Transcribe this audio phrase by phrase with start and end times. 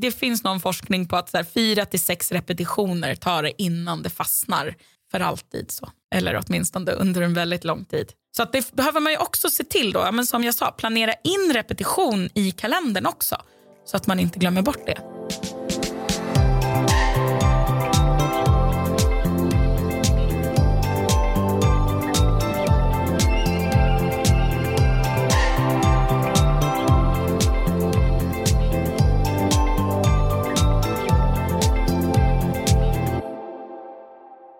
[0.00, 4.02] Det finns någon forskning på att så här, fyra till sex repetitioner tar det innan
[4.02, 4.74] det fastnar
[5.10, 5.70] för alltid.
[5.70, 5.90] så.
[6.14, 8.12] Eller åtminstone under en väldigt lång tid.
[8.36, 11.12] Så att det behöver man ju också se till då, men som jag sa, planera
[11.24, 13.36] in repetition i kalendern också.
[13.84, 14.98] Så att man inte glömmer bort det.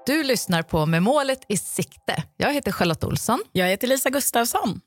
[0.08, 2.22] Du lyssnar på Med målet i sikte.
[2.36, 3.42] Jag heter Charlotte Olsson.
[3.52, 4.80] Jag heter Lisa Gustafsson.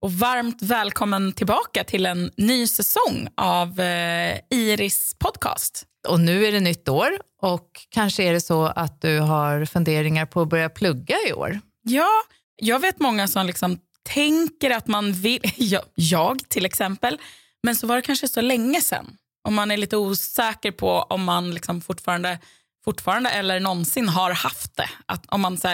[0.00, 5.84] Och varmt välkommen tillbaka till en ny säsong av eh, Iris podcast.
[6.08, 7.08] Och nu är det nytt år
[7.42, 11.60] och kanske är det så att du har funderingar på att börja plugga i år.
[11.82, 12.10] Ja,
[12.56, 17.20] jag vet många som liksom tänker att man vill, jag, jag till exempel,
[17.62, 19.16] men så var det kanske så länge sedan.
[19.44, 22.38] Om man är lite osäker på om man liksom fortfarande
[22.86, 24.88] fortfarande eller någonsin har haft det.
[25.06, 25.68] Att om man så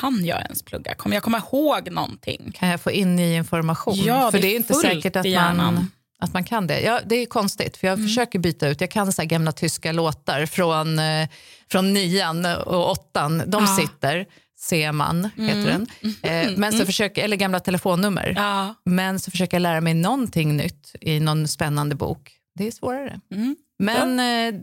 [0.00, 0.94] kan jag ens plugga?
[0.94, 2.52] Kommer jag komma ihåg någonting?
[2.54, 3.94] Kan jag få in ny information?
[3.96, 6.80] Ja, för det det är är inte säkert att man, att man kan det.
[6.80, 8.08] Ja, det är konstigt, för jag Mm.
[8.08, 8.80] försöker byta ut.
[8.80, 11.28] Jag kan så gamla tyska låtar från, eh,
[11.70, 13.42] från nian och åttan.
[13.46, 13.76] De Ja.
[13.76, 14.26] sitter,
[14.58, 15.86] ser man, heter den.
[16.22, 18.32] Eh, men så försöker, eller gamla telefonnummer.
[18.36, 18.74] Ja.
[18.84, 22.32] Men så försöker jag lära mig någonting nytt i någon spännande bok.
[22.54, 23.20] Det är svårare.
[23.32, 23.56] Mm.
[23.78, 24.60] Men eh,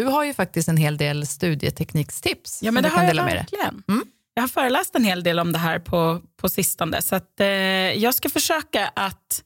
[0.00, 3.32] du har ju faktiskt en hel del studieteknikstips Ja, men det har jag dela med
[3.32, 3.38] dig.
[3.38, 3.82] verkligen.
[3.88, 4.04] Mm.
[4.34, 7.02] Jag har föreläst en hel del om det här på, på sistone.
[7.02, 9.42] Så att, eh, jag ska försöka att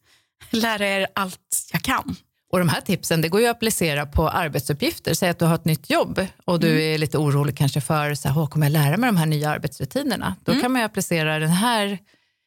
[0.51, 2.17] lära er allt jag kan.
[2.53, 5.15] Och de här tipsen det går ju att applicera på arbetsuppgifter.
[5.15, 6.95] Säg att du har ett nytt jobb och du Mm.
[6.95, 9.51] är lite orolig kanske för så här, "Åh, kommer jag lära mig de här nya
[9.51, 10.37] arbetsrutinerna.
[10.45, 10.63] Då Mm.
[10.63, 11.99] kan man ju applicera den här,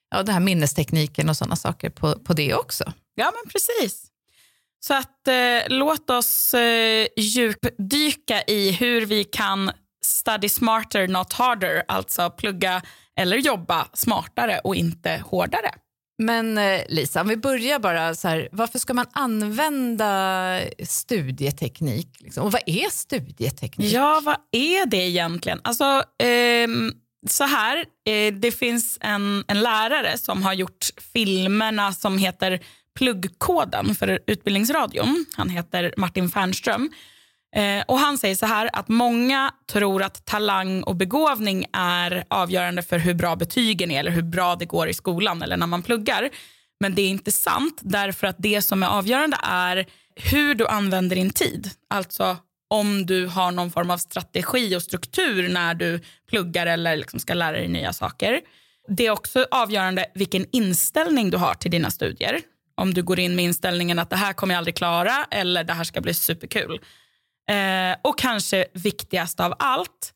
[0.10, 2.94] ja, den här minnestekniken och sådana saker på, på det också.
[3.16, 4.06] Ja, men precis.
[4.88, 9.72] Så att eh, låt oss eh, djupdyka i hur vi kan
[10.06, 11.84] study smarter, not harder.
[11.88, 12.82] Alltså plugga
[13.20, 15.72] eller jobba smartare och inte hårdare.
[16.18, 22.10] Men eh, Lisa, om vi börjar bara så här, varför ska man använda studieteknik?
[22.20, 22.44] Liksom?
[22.46, 23.94] Och vad är studieteknik?
[23.94, 25.62] Ja, vad är det egentligen?
[25.64, 26.92] Alltså, ehm,
[27.30, 32.60] så här, eh, det finns en, en lärare som har gjort filmerna som heter
[32.98, 35.26] Pluggkoden för Utbildningsradion.
[35.36, 36.92] Han heter Martin Fernström.
[37.56, 42.82] Eh, och Han säger så här att många tror att talang och begåvning är avgörande
[42.82, 45.84] för hur bra betygen är eller hur bra det går i skolan eller när man
[45.84, 46.30] pluggar.
[46.80, 51.16] Men det är inte sant därför att det som är avgörande är hur du använder
[51.16, 51.70] din tid.
[51.90, 52.38] Alltså
[52.70, 56.00] om du har någon form av strategi och struktur när du
[56.30, 58.42] pluggar eller liksom ska lära dig nya saker.
[58.88, 62.42] Det är också avgörande vilken inställning du har till dina studier.
[62.76, 65.74] Om du går in med inställningen att det här kommer jag aldrig klara eller det
[65.74, 66.80] här ska bli superkul.
[67.50, 70.14] Eh, och kanske viktigast av allt,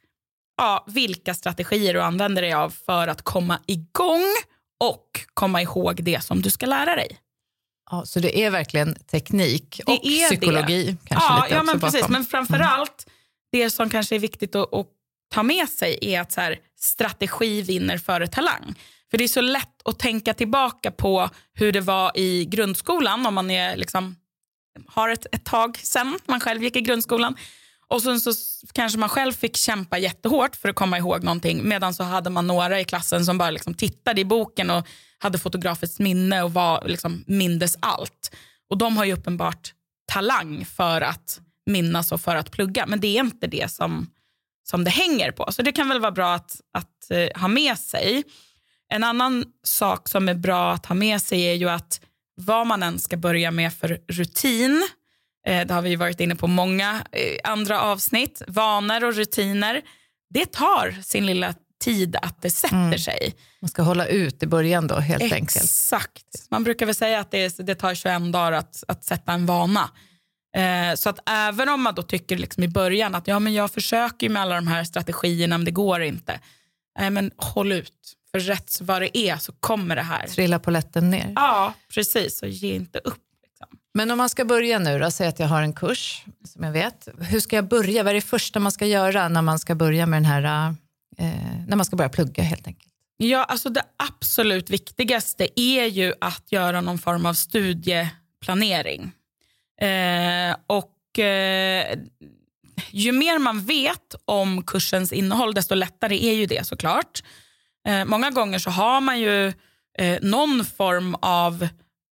[0.57, 4.23] ja, vilka strategier du använder dig av för att komma igång
[4.79, 7.19] och komma ihåg det som du ska lära dig.
[7.91, 12.01] Ja, så det är verkligen teknik Det och psykologi kanske ja, lite ja, men precis.
[12.01, 12.13] bakom.
[12.13, 13.07] Men framför allt,
[13.51, 14.87] det som kanske är viktigt att, att
[15.33, 18.75] ta med sig är att så här, strategi vinner före talang.
[19.11, 23.33] För det är så lätt att tänka tillbaka på hur det var i grundskolan om
[23.33, 24.15] man är liksom,
[24.87, 27.35] har ett, ett tag sen man själv gick i grundskolan.
[27.89, 28.31] Och sen så
[28.73, 32.47] kanske man själv fick kämpa jättehårt för att komma ihåg någonting medan så hade man
[32.47, 34.87] några i klassen som bara liksom tittade i boken och
[35.19, 38.35] hade fotografiskt minne och var, liksom, mindes allt.
[38.69, 39.73] Och de har ju uppenbart
[40.11, 44.09] talang för att minnas och för att plugga men det är inte det som,
[44.63, 45.51] som det hänger på.
[45.51, 48.23] Så det kan väl vara bra att, att uh, ha med sig.
[48.93, 52.01] En annan sak som är bra att ha med sig är ju att
[52.35, 54.87] vad man än ska börja med för rutin,
[55.47, 59.81] eh, det har vi varit inne på många eh, andra avsnitt, vanor och rutiner,
[60.33, 61.53] det tar sin lilla
[61.83, 62.99] tid att det sätter Mm.
[62.99, 63.35] sig.
[63.61, 65.55] Man ska hålla ut i början då helt enkelt.
[65.65, 66.47] Exakt.
[66.49, 69.45] Man brukar väl säga att det, är, det tar 21 dagar att, att sätta en
[69.45, 69.89] vana.
[70.57, 73.71] Eh, så att även om man då tycker liksom i början att ja, men jag
[73.71, 76.39] försöker med alla de här strategierna men det går inte.
[76.99, 78.13] Nej, men håll ut.
[78.39, 80.27] För rätt vad det är så kommer det här.
[80.27, 81.33] Trilla polletten ner.
[81.35, 82.41] Ja, precis.
[82.41, 83.23] Och ge inte upp.
[83.43, 83.67] Liksom.
[83.93, 86.71] Men om man ska börja nu då, säg att jag har en kurs som jag
[86.71, 87.07] vet.
[87.19, 88.03] Hur ska jag börja?
[88.03, 90.75] Vad är det första man ska göra när man ska börja med den här,
[91.17, 91.25] eh,
[91.67, 92.93] när man ska börja plugga helt enkelt?
[93.17, 99.11] Ja, alltså det absolut viktigaste är ju att göra någon form av studieplanering.
[99.81, 101.99] Eh, och eh,
[102.91, 107.23] ju mer man vet om kursens innehåll, desto lättare är ju det såklart.
[107.23, 107.27] Eh,
[107.87, 109.47] Eh, många gånger så har man ju
[109.97, 111.67] eh, någon form av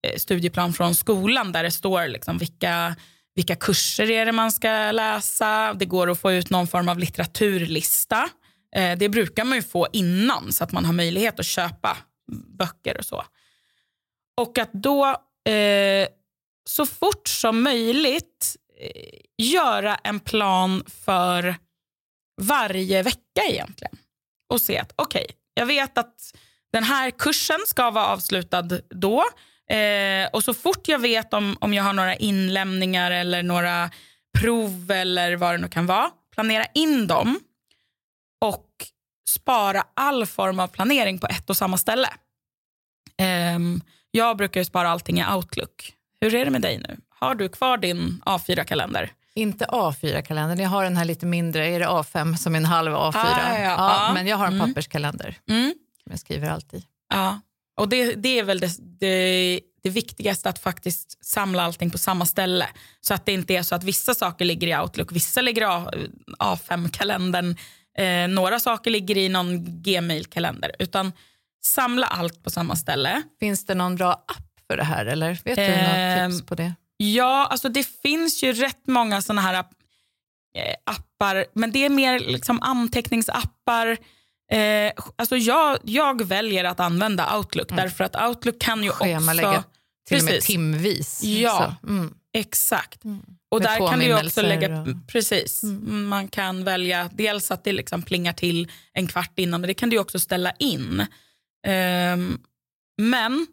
[0.07, 2.97] eh, studieplan från skolan där det står liksom vilka,
[3.35, 5.75] vilka kurser är det man ska läsa.
[5.75, 8.29] Det går att få ut någon form av litteraturlista.
[8.77, 11.97] Eh, det brukar man ju få innan så att man har möjlighet att köpa
[12.59, 13.25] böcker och så.
[14.41, 15.07] Och att då
[15.53, 16.09] eh,
[16.69, 21.57] så fort som möjligt eh, göra en plan för
[22.43, 23.97] varje vecka egentligen.
[24.49, 26.35] Och se att okej, okay, jag vet att
[26.73, 29.25] den här kursen ska vara avslutad då.
[29.71, 33.91] Eh, och så fort jag vet om, om jag har några inlämningar eller några
[34.39, 37.41] prov eller vad det nu kan vara, planera in dem
[38.41, 38.69] och
[39.29, 42.09] spara all form av planering på ett och samma ställe.
[43.17, 43.59] Eh,
[44.11, 45.93] jag brukar spara allting i Outlook.
[46.21, 46.97] Hur är det med dig nu?
[47.09, 49.13] Har du kvar din A4-kalender?
[49.37, 53.13] Inte A4-kalendern, jag har den här lite mindre, är det A5 som en halv A4?
[53.15, 54.07] Ah, ja, ja.
[54.07, 54.69] ja, men jag har en mm.
[54.69, 55.75] papperskalender mm.
[56.03, 56.83] som jag skriver alltid.
[57.15, 57.41] Ja,
[57.77, 58.71] och det, det är väl det,
[59.01, 62.67] det, det, viktigaste att faktiskt samla allting på samma ställe.
[63.01, 66.11] Så att det inte är så att vissa saker ligger i Outlook, vissa ligger i
[66.39, 67.57] A5-kalendern,
[67.99, 70.77] eh, några saker ligger i någon Gmail-kalender.
[70.79, 71.13] Utan
[71.65, 73.23] samla allt på samma ställe.
[73.41, 76.55] Finns det någon bra app för det här eller vet du eh, något tips på
[76.55, 76.75] det?
[76.97, 82.19] Ja, alltså det finns ju rätt många såna här eh, appar, men det är mer
[82.19, 83.99] liksom anteckningsappar.
[84.53, 87.85] Eh, alltså jag, jag väljer att använda Outlook mm.
[87.85, 89.63] därför att Outlook kan ju Schemalägga också...
[90.09, 91.25] till och med timvis.
[91.25, 92.15] Ja, mm.
[92.33, 93.05] exakt.
[93.05, 93.23] Mm.
[93.51, 94.87] Och Med där kan du också lägga, och...
[95.09, 96.07] precis, mm.
[96.07, 99.91] man kan välja dels att det liksom plingar till en kvart innan, men det kan
[99.91, 101.07] du också ställa in.
[101.67, 102.41] Um,
[103.03, 103.47] men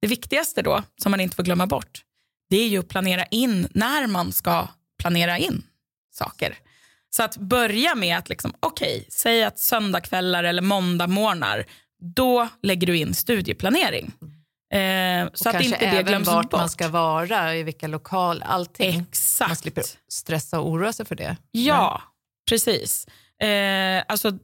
[0.00, 2.02] det viktigaste då, som man inte får glömma bort,
[2.50, 4.68] det är ju att planera in när man ska
[4.98, 5.62] planera in
[6.10, 6.58] saker.
[7.10, 11.64] Så att börja med att, liksom, okej, okay, säg att söndagkvällar eller måndagmorgnar,
[12.14, 14.12] då lägger du in studieplanering.
[14.72, 16.60] Eh, så att inte det glöms vart bort.
[16.60, 19.00] man ska vara, i vilka lokaler, allting.
[19.00, 19.48] Exakt.
[19.48, 21.36] Man slipper stressa och oroa sig för det.
[21.50, 22.08] Ja, Men.
[22.48, 23.06] precis.
[23.42, 24.38] Eh, alltså,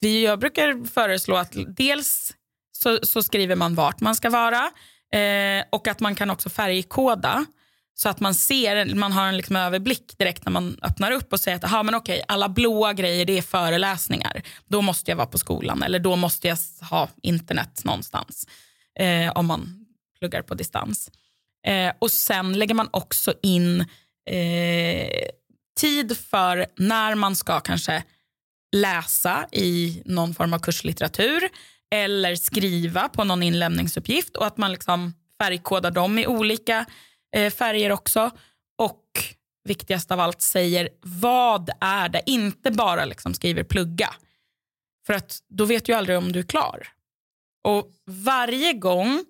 [0.00, 2.34] vi, jag brukar föreslå att dels
[2.72, 4.70] så, så skriver man vart man ska vara
[5.14, 7.46] eh, och att man kan också färgkoda
[7.98, 11.40] så att man ser, man har en liksom överblick direkt när man öppnar upp och
[11.40, 14.42] säger att aha, men okej, alla blåa grejer det är föreläsningar.
[14.66, 16.58] Då måste jag vara på skolan eller då måste jag
[16.90, 18.46] ha internet någonstans
[18.98, 19.86] eh, om man
[20.18, 21.10] pluggar på distans.
[21.66, 23.80] Eh, och Sen lägger man också in
[24.30, 25.28] eh,
[25.80, 28.02] tid för när man ska kanske
[28.72, 31.48] läsa i någon form av kurslitteratur
[31.94, 36.86] eller skriva på någon inlämningsuppgift och att man liksom färgkodar dem i olika
[37.36, 38.30] eh, färger också.
[38.78, 39.02] Och
[39.64, 44.14] viktigast av allt säger vad är det, inte bara liksom skriver plugga.
[45.06, 46.88] För att då vet du aldrig om du är klar.
[47.64, 49.24] Och varje gång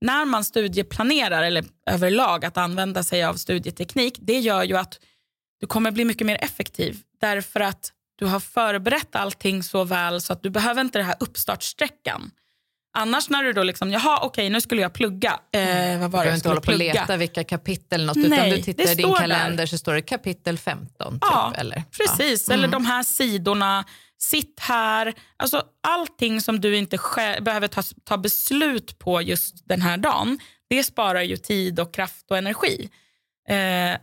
[0.00, 5.00] när man studieplanerar eller överlag att använda sig av studieteknik, det gör ju att
[5.60, 7.02] du kommer bli mycket mer effektiv.
[7.20, 11.16] Därför att du har förberett allting så väl så att du behöver inte den här
[11.20, 12.30] uppstartsträckan.
[12.94, 15.40] Annars när du då liksom, jaha okej okay, nu skulle jag plugga.
[15.52, 18.50] Eh, vad var du behöver inte hålla på och leta vilka kapitel något, Nej, utan
[18.50, 19.66] du tittar i din kalender där.
[19.66, 21.12] så står det kapitel 15.
[21.12, 21.82] Typ, ja, eller?
[21.98, 22.48] precis.
[22.48, 22.54] Ja.
[22.54, 22.64] Mm.
[22.64, 23.84] Eller de här sidorna,
[24.18, 25.14] sitt här.
[25.36, 26.98] Alltså allting som du inte
[27.40, 30.38] behöver ta, ta beslut på just den här dagen,
[30.68, 32.90] det sparar ju tid och kraft och energi.
[33.48, 33.94] Eh,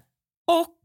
[0.48, 0.76] och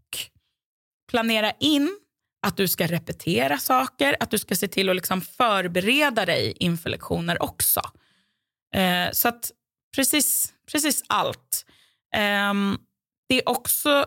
[1.10, 1.98] planera in
[2.44, 6.90] att du ska repetera saker, att du ska se till att liksom förbereda dig inför
[6.90, 7.80] lektioner också.
[8.74, 9.50] Eh, så att
[9.96, 11.66] precis, precis allt.
[12.14, 12.54] Eh,
[13.28, 14.06] det är också,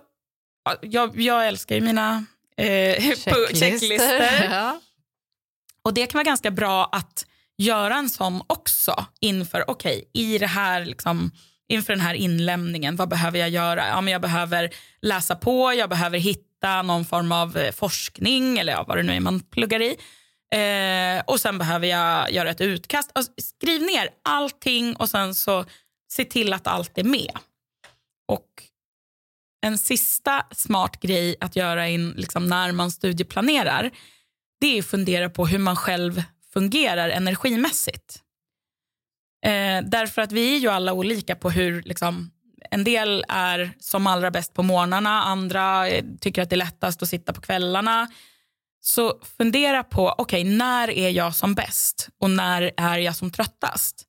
[0.82, 2.26] jag, jag älskar ju mina
[2.58, 3.16] eh,
[3.54, 4.44] checklistor.
[4.44, 4.82] Ja.
[5.82, 7.26] Och det kan vara ganska bra att
[7.58, 11.32] göra en sån också inför, okej, okay, i det här liksom,
[11.68, 13.88] inför den här inlämningen, vad behöver jag göra?
[13.88, 14.70] Ja, men jag behöver
[15.02, 19.04] läsa på, jag behöver hitta hitta någon form av eh, forskning eller ja, vad det
[19.04, 19.98] nu är man pluggar i.
[20.54, 23.12] Eh, och sen behöver jag göra ett utkast.
[23.14, 25.66] Alltså, skriv ner allting och sen så
[26.12, 27.38] se till att allt är med.
[28.28, 28.48] Och
[29.66, 33.92] en sista smart grej att göra in, liksom, när man studieplanerar
[34.60, 38.24] det är att fundera på hur man själv fungerar energimässigt.
[39.46, 42.32] Eh, därför att vi är ju alla olika på hur liksom,
[42.72, 47.04] en del är som allra bäst på morgnarna, andra eh, tycker att det är lättast
[47.04, 48.08] att sitta på kvällarna.
[48.82, 53.32] Så fundera på, okej, okay, när är jag som bäst och när är jag som
[53.32, 54.04] tröttast?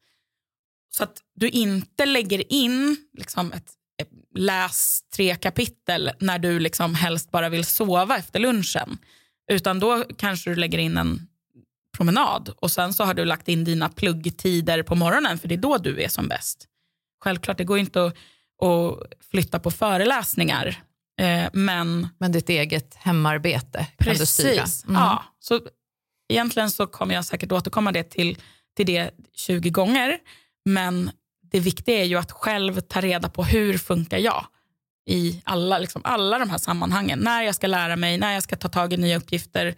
[0.91, 3.73] Så att du inte lägger in liksom ett,
[4.03, 8.99] ett läs tre kapitel när du liksom helst bara vill sova efter lunchen.
[9.51, 11.29] Utan då kanske du lägger in en
[11.97, 15.57] promenad och sen så har du lagt in dina pluggtider på morgonen för det är
[15.57, 16.67] då du är som bäst.
[17.21, 18.17] Självklart, det går inte att
[18.59, 20.83] och flytta på föreläsningar
[21.19, 24.63] Eh, men, men ditt eget hemarbete kan du styra.
[24.63, 24.85] Precis.
[24.85, 25.01] Mm.
[25.01, 25.61] Ja, så
[26.29, 28.39] egentligen så kommer jag säkert återkomma det till,
[28.77, 30.19] till det 20 gånger.
[30.65, 31.11] Men
[31.53, 34.47] det viktiga är ju att själv ta reda på hur funkar jag
[35.11, 37.19] i alla, liksom, alla de här sammanhangen.
[37.19, 39.75] När jag ska lära mig, när jag ska ta tag i nya uppgifter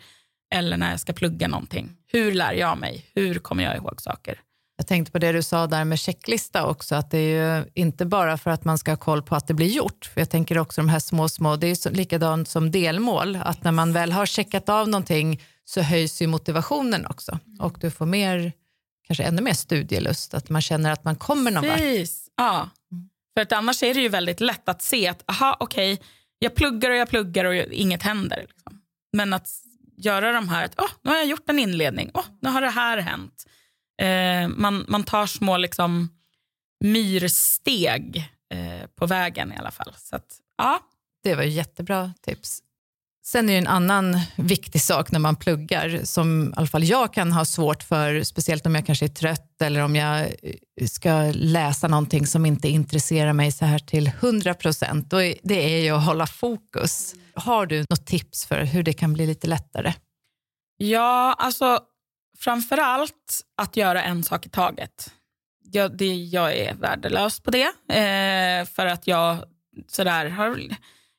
[0.54, 1.96] eller när jag ska plugga någonting.
[2.06, 3.06] Hur lär jag mig?
[3.14, 4.40] Hur kommer jag ihåg saker?
[4.80, 8.06] Jag tänkte på det du sa där med checklista också, att det är ju inte
[8.06, 10.10] bara för att man ska ha koll på att det blir gjort.
[10.14, 13.64] För jag tänker också de här små, små, det är ju likadant som delmål, att
[13.64, 18.06] när man väl har checkat av någonting så höjs ju motivationen också och du får
[18.06, 18.52] mer,
[19.06, 22.28] kanske ännu mer studielust, att man känner att man kommer någon Precis.
[22.37, 22.46] vart.
[22.46, 22.68] Ja,
[23.34, 26.06] för att annars är det ju väldigt lätt att se att aha, okej, okay,
[26.38, 28.44] jag pluggar och jag pluggar och inget händer.
[28.49, 28.80] Liksom.
[29.12, 29.49] Men att
[29.96, 32.70] göra de här, att oh, nu har jag gjort en inledning, oh, nu har det
[32.70, 33.46] här hänt.
[34.00, 36.09] Eh, man, man tar små liksom,
[36.85, 39.95] myrsteg eh, på vägen i alla fall.
[39.99, 40.80] Så att, ja.
[41.23, 42.62] Det var jättebra tips.
[43.25, 47.12] Sen är det en annan viktig sak när man pluggar som i alla fall jag
[47.12, 51.33] kan ha svårt för, speciellt om jag kanske är trött eller om jag eh, ska
[51.35, 55.11] läsa någonting som inte intresserar mig så här till 100 procent.
[55.42, 57.14] Det är ju att hålla fokus.
[57.35, 59.95] Har du något tips för hur det kan bli lite lättare?
[60.76, 61.80] Ja, alltså
[62.40, 65.11] framför allt att göra en sak i taget.
[65.73, 69.44] Jag, det, jag är värdelös på det eh, för att jag
[69.88, 70.61] sådär har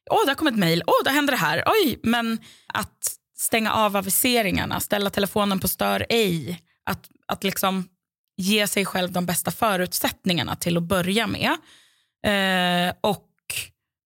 [0.10, 2.00] åh, det har kommit mejl, åh, där händer det här, oj.
[2.04, 7.88] Men att stänga av aviseringarna, ställa telefonen på stör ej, att, att liksom
[8.38, 11.52] ge sig själv de bästa förutsättningarna till att börja med.
[12.26, 13.28] Eh, och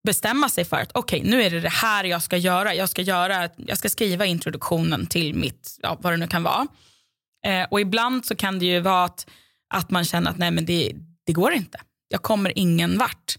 [0.06, 2.76] bestämma sig för att okej, okay, nu är det det här jag ska göra.
[2.76, 6.68] Jag ska, göra, jag ska skriva introduktionen till mitt, ja, vad det nu kan vara.
[7.46, 9.28] Eh, och ibland så kan det ju vara att,
[9.74, 10.92] att man känner att nej men det,
[11.26, 11.82] det går inte.
[12.08, 13.36] Jag kommer ingen vart.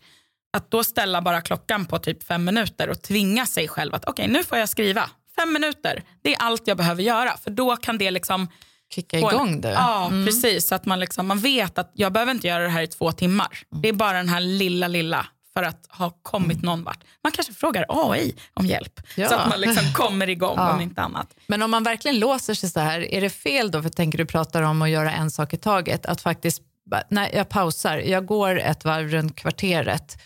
[0.57, 4.23] Att då ställa bara klockan på typ fem minuter och tvinga sig själv att okej,
[4.23, 5.11] okay, nu får jag skriva.
[5.37, 7.37] Fem minuter, det är allt jag behöver göra.
[7.37, 8.49] För då kan det liksom...
[8.95, 9.71] Kicka igång det.
[9.71, 10.27] Ja, mm.
[10.27, 10.69] precis.
[10.69, 13.13] Så att man, liksom, man vet att jag behöver inte göra det här i två
[13.13, 13.59] timmar.
[13.73, 13.83] Mm.
[13.83, 16.67] Det är bara den här lilla, lilla för att ha kommit mm.
[16.67, 17.05] någon vart.
[17.23, 19.29] Man kanske frågar AI om hjälp ja.
[19.29, 20.75] så att man liksom kommer igång ja.
[20.75, 21.35] om inte annat.
[21.47, 24.27] Men om man verkligen låser sig så här, är det fel då, för tänker du
[24.27, 26.63] pratar om att göra en sak i taget, att faktiskt,
[27.09, 30.23] nej jag pausar, jag går ett varv runt kvarteret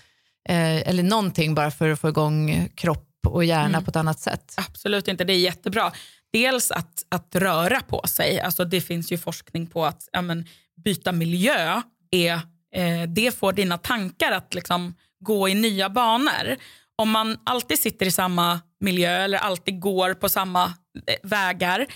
[0.48, 3.84] eh, eller någonting bara för att få igång kropp och hjärna mm.
[3.84, 4.54] på ett annat sätt.
[4.56, 5.92] Absolut inte, det är jättebra.
[6.32, 8.40] Dels att, att röra på sig.
[8.40, 10.46] Alltså det finns ju forskning på att ja, men,
[10.84, 12.32] byta miljö är,
[12.74, 16.56] eh, det får dina tankar att liksom, gå i nya banor.
[16.96, 20.64] Om man alltid sitter i samma miljö eller alltid går på samma
[21.06, 21.86] eh, vägar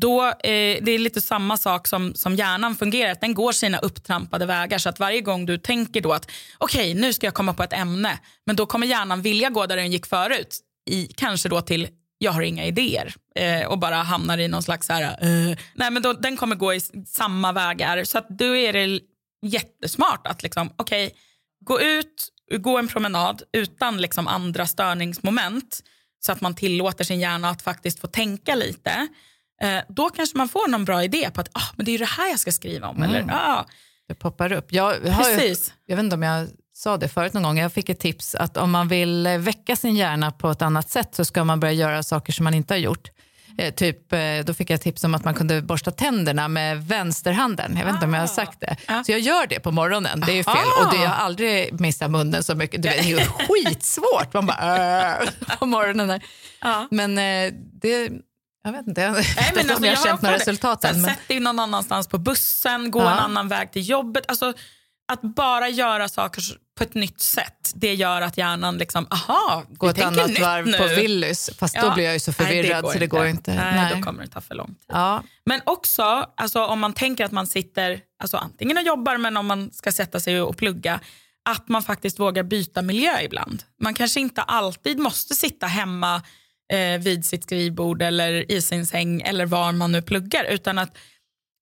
[0.00, 3.16] då, eh, det är lite samma sak som, som hjärnan fungerar.
[3.20, 4.78] Den går sina upptrampade vägar.
[4.78, 7.62] Så att varje gång du tänker då att okej, okay, nu ska jag komma på
[7.62, 8.18] ett ämne.
[8.46, 10.60] Men då kommer hjärnan vilja gå där den gick förut.
[10.90, 11.88] I, kanske då till
[12.18, 14.88] jag har inga idéer eh, och bara hamnar i någon slags...
[14.88, 18.04] Här, eh, nej, men då, den kommer gå i samma vägar.
[18.04, 19.00] Så att då är det
[19.42, 21.10] jättesmart att liksom, okay,
[21.64, 22.28] gå ut,
[22.58, 25.80] gå en promenad utan liksom andra störningsmoment
[26.20, 29.08] så att man tillåter sin hjärna att faktiskt få tänka lite.
[29.62, 32.04] Eh, då kanske man får någon bra idé på att ah, men det är det
[32.04, 32.96] här jag ska skriva om.
[32.96, 33.10] Mm.
[33.10, 33.66] Eller, ah.
[34.08, 34.72] Det poppar upp.
[34.72, 35.72] Jag, har, Precis.
[35.86, 37.58] jag vet inte om jag sa det förut någon gång.
[37.58, 41.14] Jag fick ett tips att om man vill väcka sin hjärna på ett annat sätt
[41.14, 43.10] så ska man börja göra saker som man inte har gjort.
[43.58, 47.76] Eh, typ, eh, då fick jag tips om att man kunde borsta tänderna med vänsterhanden.
[47.76, 48.08] Jag vet inte ah.
[48.08, 48.76] om jag har sagt det.
[48.86, 49.04] Ah.
[49.04, 50.24] Så jag gör det på morgonen.
[50.26, 50.54] Det är fel.
[50.54, 50.84] Ah.
[50.84, 52.82] Och det, jag har aldrig missat munnen så mycket.
[52.82, 53.16] Det är ju
[53.48, 54.32] skitsvårt.
[54.32, 56.20] Man bara äh, på morgonen.
[56.90, 58.10] Men eh, det
[58.64, 61.02] jag vet inte, jag Nej, men alltså, om jag har känt några resultat än.
[61.02, 64.24] Sätt dig någon annanstans på bussen, gå en annan väg till jobbet.
[64.28, 64.52] Alltså,
[65.12, 66.42] att bara göra saker
[66.78, 70.78] på ett nytt sätt, det gör att hjärnan liksom, aha, Gå ett annat varv nu.
[70.78, 71.82] på Willys, fast ja.
[71.82, 73.54] då blir jag ju så förvirrad Nej, så det går inte.
[73.54, 74.84] Nej, Nej, då kommer det ta för lång tid.
[74.88, 75.22] Ja.
[75.46, 76.02] Men också,
[76.36, 79.92] alltså, om man tänker att man sitter, alltså, antingen och jobbar, men om man ska
[79.92, 81.00] sätta sig och plugga,
[81.44, 83.62] att man faktiskt vågar byta miljö ibland.
[83.80, 86.22] Man kanske inte alltid måste sitta hemma
[86.72, 90.44] eh, vid sitt skrivbord eller i sin säng eller var man nu pluggar.
[90.44, 90.96] Utan att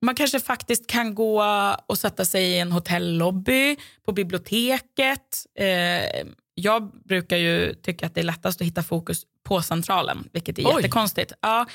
[0.02, 1.44] man kanske faktiskt kan gå
[1.86, 5.46] och sätta sig i en hotellobby, på biblioteket.
[5.58, 10.58] Eh, jag brukar ju tycka att det är lättast att hitta fokus på Centralen, vilket
[10.58, 10.72] är Oj.
[10.76, 11.32] jättekonstigt.
[11.40, 11.66] Ja,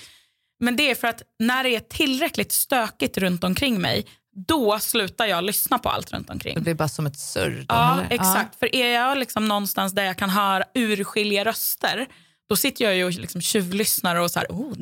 [0.59, 4.05] men det är för att när det är tillräckligt stökigt runt omkring mig,
[4.47, 6.55] då slutar jag lyssna på allt runt omkring.
[6.55, 7.65] Det blir bara som ett surr?
[7.69, 8.07] Ja, eller?
[8.15, 8.49] exakt.
[8.51, 8.57] Ja.
[8.59, 12.07] För är jag liksom någonstans där jag kan höra urskilja röster,
[12.49, 14.73] då sitter jag ju och liksom tjuvlyssnar och så här, oh,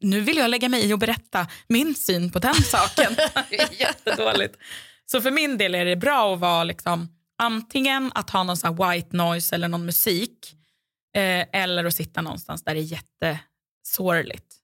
[0.00, 3.14] nu vill jag lägga mig i och berätta min syn på den saken.
[3.50, 4.56] det är jättedåligt.
[5.06, 7.08] Så för min del är det bra att vara liksom,
[7.38, 10.56] antingen att ha någon så white noise eller någon musik
[11.16, 14.54] Eh, eller att sitta någonstans där det är jättesorgligt.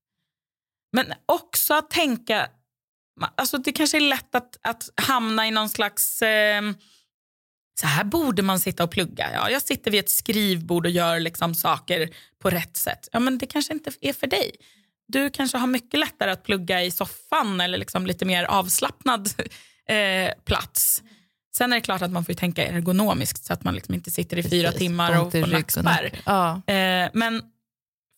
[0.93, 2.51] Men också att tänka,
[3.37, 6.63] alltså det kanske är lätt att, att hamna i någon slags eh,
[7.81, 9.33] så här borde man sitta och plugga.
[9.33, 12.11] Ja, jag sitter vid ett skrivbord och gör liksom saker
[12.43, 13.09] på rätt sätt.
[13.13, 14.51] Ja, men det kanske inte är för dig.
[15.09, 19.29] Du kanske har mycket lättare att plugga i soffan eller liksom lite mer avslappnad
[19.89, 21.03] eh, plats.
[21.57, 24.39] Sen är det klart att man får tänka ergonomiskt så att man liksom inte sitter
[24.39, 26.11] i Precis, fyra timmar och får nackspärr.
[26.25, 26.63] Ja.
[26.67, 27.43] Eh, men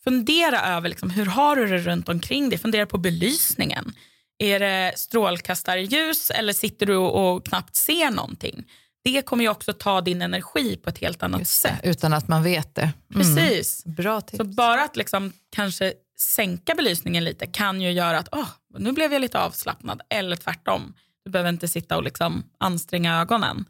[0.05, 2.59] fundera över liksom, hur har du det runt omkring dig.
[2.59, 3.93] Fundera på belysningen.
[4.38, 8.65] Är det strålkastarljus eller sitter du och, och knappt ser någonting?
[9.12, 11.81] Det kommer ju också ta din energi på ett helt annat sätt.
[11.83, 12.83] Utan att man vet det.
[12.83, 12.95] Mm.
[13.15, 13.85] Precis.
[13.85, 14.37] Bra tips.
[14.37, 18.49] Så bara att liksom kanske sänka belysningen lite kan ju göra att oh,
[18.79, 20.03] nu blev jag lite avslappnad.
[20.11, 20.95] Eller tvärtom.
[21.25, 23.65] Du behöver inte sitta och liksom anstränga ögonen.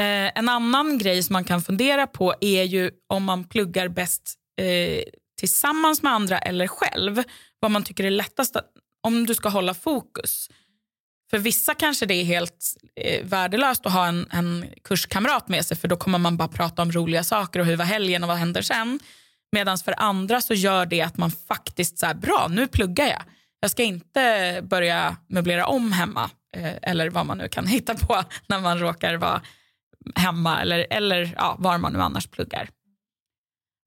[0.00, 4.34] Eh, en annan grej som man kan fundera på är ju om man pluggar bäst
[4.60, 5.02] eh,
[5.38, 7.22] tillsammans med andra eller själv.
[7.60, 8.70] Vad man tycker är lättast att,
[9.02, 10.50] om du ska hålla fokus.
[11.34, 15.76] För vissa kanske det är helt eh, värdelöst att ha en, en kurskamrat med sig
[15.76, 18.36] för då kommer man bara prata om roliga saker och hur var helgen och vad
[18.36, 19.00] händer sen.
[19.52, 23.22] Medan för andra så gör det att man faktiskt så bra nu pluggar jag.
[23.60, 28.24] Jag ska inte börja möblera om hemma eh, eller vad man nu kan hitta på
[28.46, 29.42] när man råkar vara
[30.14, 32.68] hemma eller, eller ja, var man nu annars pluggar.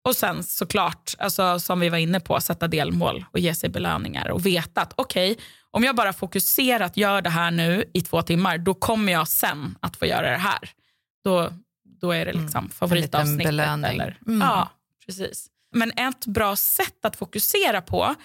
[0.08, 4.32] Och sen såklart, alltså, som vi var inne på, sätta delmål och ge sig belöningar
[4.32, 5.44] och veta att okej, okay,
[5.78, 9.78] om jag bara fokuserat gör det här nu i två timmar, då kommer jag sen
[9.80, 10.70] att få göra det här.
[11.24, 11.50] Då,
[12.02, 12.44] då är det mm.
[12.44, 12.72] liksom mm.
[12.72, 13.48] favoritavsnittet.
[13.48, 14.42] Eller, mm.
[14.42, 14.70] Ja,
[15.06, 15.48] precis.
[15.74, 18.16] Men ett bra sätt att fokusera på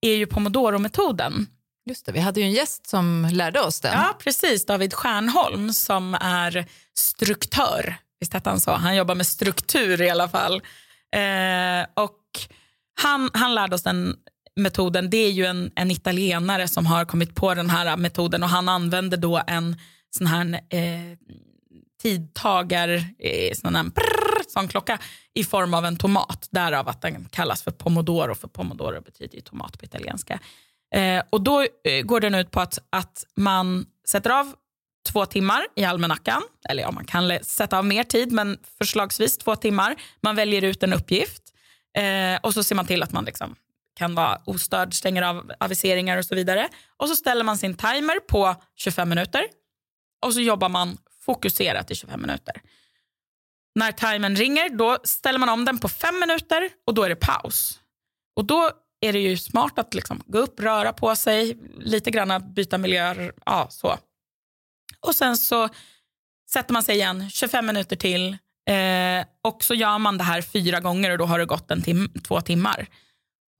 [0.00, 1.46] är ju pomodoro-metoden.
[1.86, 3.92] Just det, vi hade ju en gäst som lärde oss den.
[3.92, 4.66] Ja, precis.
[4.66, 7.96] David Stjärnholm som är struktör.
[8.20, 8.72] Visst hette han så?
[8.72, 10.62] Han jobbar med struktur i alla fall.
[11.16, 12.20] Eh, och
[13.02, 14.16] han, han lärde oss den
[14.56, 18.48] metoden, det är ju en, en italienare som har kommit på den här metoden och
[18.48, 19.76] han använder då en
[20.10, 21.16] sån här eh,
[22.02, 24.98] tidtagar, eh, sån här prrr, sån klocka
[25.34, 26.48] i form av en tomat.
[26.50, 30.40] Därav att den kallas för pomodoro, för pomodoro betyder ju tomat på italienska.
[30.94, 34.54] Eh, och då eh, går den ut på att, att man sätter av
[35.08, 36.42] två timmar i almanackan.
[36.68, 39.96] Eller ja, man kan sätta av mer tid, men förslagsvis två timmar.
[40.20, 41.42] Man väljer ut en uppgift
[41.98, 43.56] eh, och så ser man till att man liksom
[44.00, 46.68] kan vara ostörd, stänger av aviseringar och så vidare.
[46.96, 49.42] Och så ställer man sin timer på 25 minuter
[50.24, 52.54] och så jobbar man fokuserat i 25 minuter.
[53.74, 57.16] När timern ringer då ställer man om den på 5 minuter och då är det
[57.16, 57.80] paus.
[58.36, 62.54] Och då är det ju smart att liksom gå upp, röra på sig, lite grann
[62.54, 63.32] byta miljöer.
[63.46, 63.98] Ja, så.
[65.06, 65.68] Och sen så
[66.50, 70.80] sätter man sig igen 25 minuter till eh, och så gör man det här fyra
[70.80, 72.88] gånger och då har det gått en tim två timmar.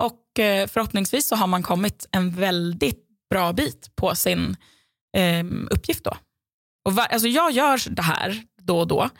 [0.00, 4.56] Och eh, förhoppningsvis så har man kommit en väldigt bra bit på sin
[5.16, 6.16] eh, uppgift då.
[6.84, 9.10] Och var, alltså jag gör det här då och då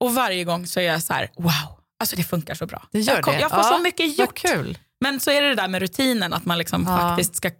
[0.00, 2.88] och varje gång så är jag så här, wow, alltså det funkar så bra.
[2.92, 3.40] Det gör jag, kom, det.
[3.40, 4.38] jag får ja, så mycket gjort.
[4.38, 4.78] Kul.
[5.00, 6.98] Men så är det det där med rutinen, att man liksom ja.
[6.98, 7.50] faktiskt ska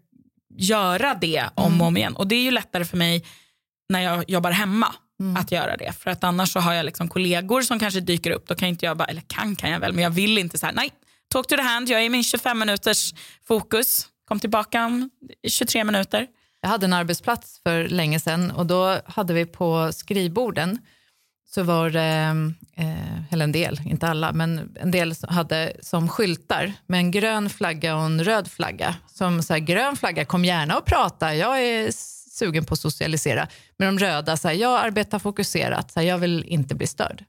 [0.56, 1.80] göra det om mm.
[1.80, 2.16] och om igen.
[2.16, 3.24] Och det är ju lättare för mig
[3.88, 5.36] när jag jobbar hemma mm.
[5.36, 5.92] att göra det.
[5.92, 8.46] För att annars så har jag liksom kollegor som kanske dyker upp.
[8.46, 10.66] Då kan inte jag bara, eller kan kan jag väl, men jag vill inte så
[10.66, 10.90] här, nej,
[11.28, 14.08] talk to the hand, jag är i min 25 minuters fokus.
[14.28, 15.10] Kom tillbaka om
[15.48, 16.26] 23 minuter.
[16.60, 20.78] Jag hade en arbetsplats för länge sedan och då hade vi på skrivborden
[21.56, 26.72] så var det, eh, eller en del, inte alla, men en del hade som skyltar
[26.86, 28.94] med en grön flagga och en röd flagga.
[29.06, 31.90] Som så här, grön flagga, kom gärna och prata, jag är
[32.38, 33.48] sugen på att socialisera.
[33.78, 37.24] Men de röda, så här, jag arbetar fokuserat, så här, jag vill inte bli störd.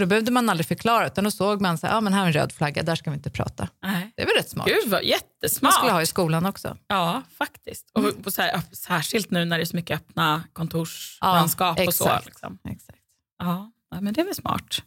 [0.00, 2.26] Då behövde man aldrig förklara, utan då såg man så här, ah, men här är
[2.26, 3.68] en röd flagga, där ska vi inte prata.
[3.82, 4.12] Nej.
[4.16, 4.66] Det är väl rätt smart?
[4.66, 5.62] Gud vad jättesmart.
[5.62, 6.76] Man skulle ha i skolan också.
[6.86, 7.90] Ja, faktiskt.
[7.94, 8.22] Och, mm.
[8.24, 12.18] och så här, särskilt nu när det är så mycket öppna kontorslandskap ja, och så.
[12.24, 12.58] Liksom.
[12.68, 12.98] Exakt.
[13.38, 14.82] Ja, men det är väl smart.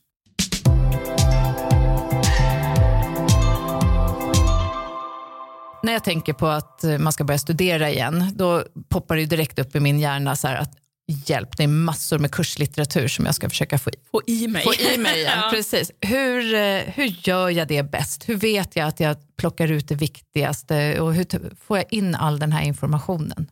[5.83, 9.75] När jag tänker på att man ska börja studera igen, då poppar det direkt upp
[9.75, 13.77] i min hjärna så att hjälp, det är massor med kurslitteratur som jag ska försöka
[13.77, 14.63] få i, få i mig.
[14.63, 15.31] Få i mig igen.
[15.43, 15.49] ja.
[15.51, 15.91] Precis.
[16.01, 18.29] Hur, eh, hur gör jag det bäst?
[18.29, 22.39] Hur vet jag att jag plockar ut det viktigaste och hur får jag in all
[22.39, 23.47] den här informationen?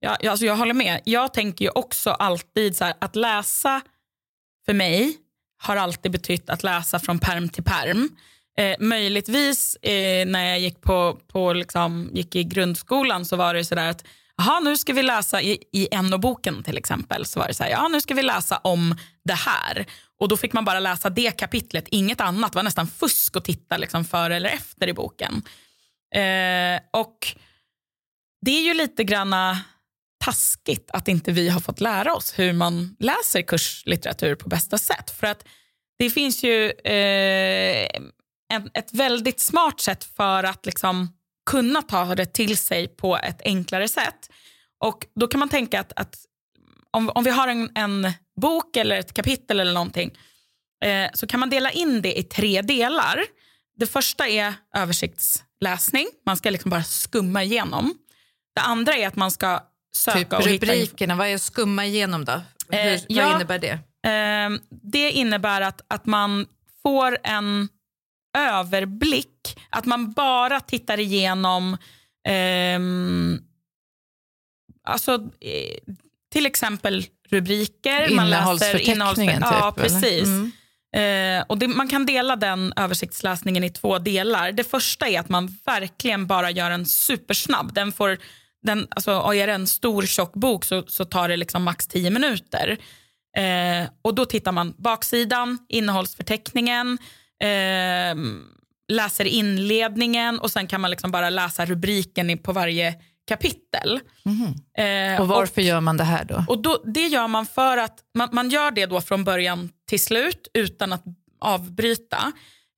[0.00, 1.00] Ja, alltså jag håller med.
[1.04, 3.80] Jag tänker ju också alltid så här, att läsa
[4.66, 5.16] för mig
[5.62, 8.08] har alltid betytt att läsa från perm till perm.
[8.58, 13.64] Eh, möjligtvis eh, när jag gick, på, på liksom, gick i grundskolan så var det
[13.64, 14.04] så där att
[14.40, 17.26] Aha, nu ska vi läsa i, i NO-boken till exempel.
[17.26, 19.86] Så var det så här, ja nu ska vi läsa om det här.
[20.20, 22.52] Och Då fick man bara läsa det kapitlet, inget annat.
[22.52, 25.42] Det var nästan fusk att titta liksom före eller efter i boken.
[26.14, 27.36] Eh, och
[28.46, 29.60] Det är ju lite granna
[30.24, 35.10] taskigt att inte vi har fått lära oss hur man läser kurslitteratur på bästa sätt.
[35.10, 35.44] För att
[35.98, 37.88] det finns ju eh,
[38.52, 41.08] en, ett väldigt smart sätt för att liksom
[41.50, 44.30] kunna ta det till sig på ett enklare sätt.
[44.84, 46.16] Och Då kan man tänka att, att
[46.90, 50.10] om, om vi har en, en, bok eller ett kapitel eller någonting
[50.84, 53.24] eh, så kan man dela in det i tre delar.
[53.76, 56.06] Det första är översiktsläsning.
[56.26, 57.94] Man ska liksom bara skumma igenom.
[58.54, 59.60] Det andra är att man ska
[59.96, 62.40] söka typ och rubrikerna, vad är skumma igenom då?
[62.68, 63.78] Hur, eh, ja, vad innebär det?
[64.10, 66.46] Eh, det innebär att, att man
[66.82, 67.68] får en
[68.38, 71.76] överblick, att man bara tittar igenom
[72.28, 72.80] eh,
[74.84, 75.94] alltså, eh,
[76.32, 78.14] till exempel rubriker.
[78.14, 79.42] Man läser innehållsförteckningen.
[79.42, 80.24] Typ, ja, precis.
[80.24, 80.52] Mm.
[80.96, 84.52] Eh, och det, man kan dela den översiktsläsningen i två delar.
[84.52, 87.74] Det första är att man verkligen bara gör en supersnabb.
[87.74, 88.18] Den får,
[88.62, 92.10] den, alltså, är det en stor tjock bok så, så tar det liksom max tio
[92.10, 92.78] minuter.
[93.36, 96.98] Eh, och Då tittar man baksidan, innehållsförteckningen,
[97.40, 98.14] eh,
[98.88, 102.94] läser inledningen och sen kan man liksom bara läsa rubriken på varje
[103.28, 104.00] kapitel.
[104.24, 105.14] Mm.
[105.14, 106.44] Eh, och Varför och, gör man det här då?
[106.48, 110.00] Och då, Det gör man för att man, man gör det då från början till
[110.00, 111.04] slut utan att
[111.40, 112.32] avbryta.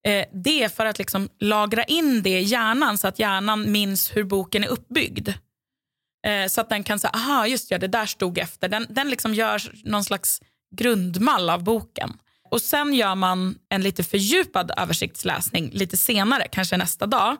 [0.07, 4.16] Eh, det är för att liksom lagra in det i hjärnan så att hjärnan minns
[4.16, 5.29] hur boken är uppbyggd.
[6.27, 8.68] Eh, så att den kan säga, aha just ja, det där stod efter.
[8.68, 10.40] Den, den liksom gör någon slags
[10.77, 12.12] grundmall av boken.
[12.53, 17.37] Och Sen gör man en lite fördjupad översiktsläsning lite senare, kanske nästa dag.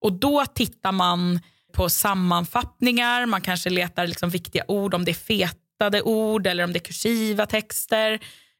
[0.00, 1.40] Och Då tittar man
[1.72, 6.72] på sammanfattningar, man kanske letar liksom viktiga ord, om det är fetade ord eller om
[6.72, 8.12] det är kursiva texter.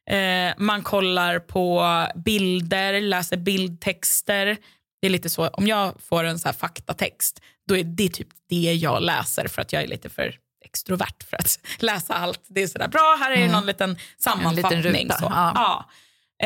[0.09, 1.83] Eh, man kollar på
[2.15, 4.57] bilder, läser bildtexter.
[5.01, 8.29] Det är lite så, om jag får en så här faktatext, då är det typ
[8.49, 10.35] det jag läser för att jag är lite för
[10.75, 12.41] extrovert för att läsa allt.
[12.47, 13.51] Det är sådär bra, här är mm.
[13.51, 14.79] någon liten sammanfattning.
[14.79, 15.25] En liten så.
[15.29, 15.51] Ja.
[15.55, 15.89] ja.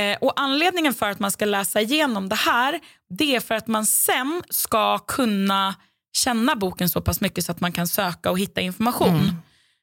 [0.02, 3.68] Eh, och Anledningen för att man ska läsa igenom det här det är för att
[3.68, 5.76] man sen ska kunna
[6.14, 9.32] känna boken så pass mycket så att man kan söka och hitta information.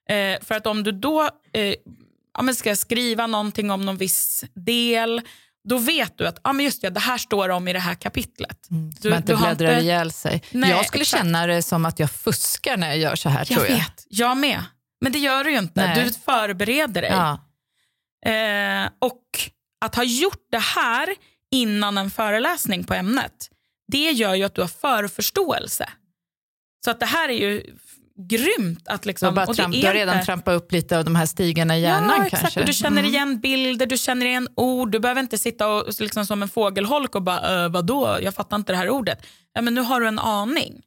[0.08, 0.34] Mm.
[0.34, 1.74] Eh, för att om du då eh,
[2.38, 5.22] ja, ska skriva någonting om någon viss del
[5.68, 7.94] då vet du att ah, men just det, det här står om i det här
[7.94, 8.70] kapitlet.
[8.70, 9.84] Mm, du, man inte bläddrar inte...
[9.84, 10.42] ihjäl sig.
[10.50, 11.22] Nej, jag skulle exakt.
[11.22, 13.38] känna det som att jag fuskar när jag gör så här.
[13.38, 14.64] Jag tror jag vet, jag med.
[15.00, 15.86] Men det gör du ju inte.
[15.86, 16.04] Nej.
[16.04, 17.10] Du förbereder dig.
[17.10, 17.32] Ja.
[18.30, 19.22] Eh, och
[19.80, 21.14] att ha gjort det här
[21.50, 23.50] innan en föreläsning på ämnet,
[23.88, 25.88] det gör ju att du har förförståelse.
[26.84, 27.76] Så att det här är ju
[28.16, 28.88] grymt.
[28.88, 31.80] Att liksom, bara tramp, du har redan trampat upp lite av de här stigarna i
[31.80, 32.42] hjärnan ja, exakt.
[32.42, 32.60] kanske?
[32.60, 33.14] Och du känner mm.
[33.14, 34.90] igen bilder, du känner igen ord.
[34.90, 38.56] Du behöver inte sitta och, liksom som en fågelholk och bara äh, vadå, jag fattar
[38.56, 39.26] inte det här ordet.
[39.54, 40.82] Ja, men nu har du en aning.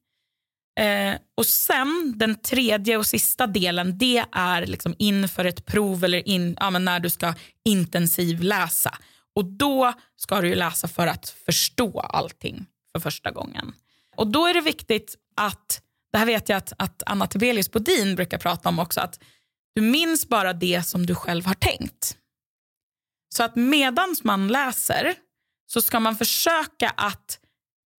[0.79, 6.27] Eh, och sen den tredje och sista delen det är liksom inför ett prov eller
[6.27, 7.33] in, ja, men när du ska
[7.65, 8.97] intensivläsa.
[9.35, 13.73] Och då ska du läsa för att förstå allting för första gången.
[14.15, 15.81] Och då är det viktigt att,
[16.11, 19.19] det här vet jag att, att Anna Tibelius Bodin brukar prata om också, att
[19.75, 22.17] du minns bara det som du själv har tänkt.
[23.35, 25.15] Så att medans man läser
[25.67, 27.39] så ska man försöka att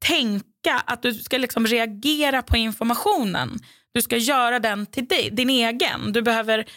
[0.05, 3.59] tänka, att du ska liksom reagera på informationen.
[3.93, 6.13] Du ska göra den till dig, din egen.
[6.13, 6.69] Du behöver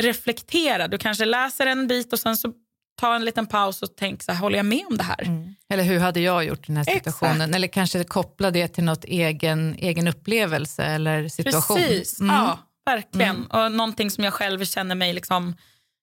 [0.00, 0.88] reflektera.
[0.88, 2.52] Du kanske läser en bit och sen så
[3.00, 5.22] ta en liten paus och tänk så här, håller jag med om det här?
[5.22, 5.54] Mm.
[5.68, 7.40] Eller hur hade jag gjort i den här situationen?
[7.40, 7.54] Exakt.
[7.54, 11.76] Eller kanske koppla det till något egen, egen upplevelse eller situation.
[11.76, 12.34] Precis, mm.
[12.34, 13.36] ja verkligen.
[13.36, 13.46] Mm.
[13.50, 15.56] Och någonting som jag själv känner mig liksom,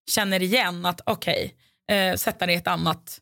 [0.09, 0.85] känner igen.
[0.85, 1.55] Att okej,
[1.85, 3.19] okay, eh, sätta det i ett annat,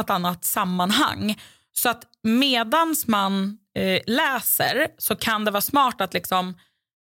[0.00, 1.40] ett annat sammanhang.
[1.72, 6.58] Så att medans man eh, läser så kan det vara smart att liksom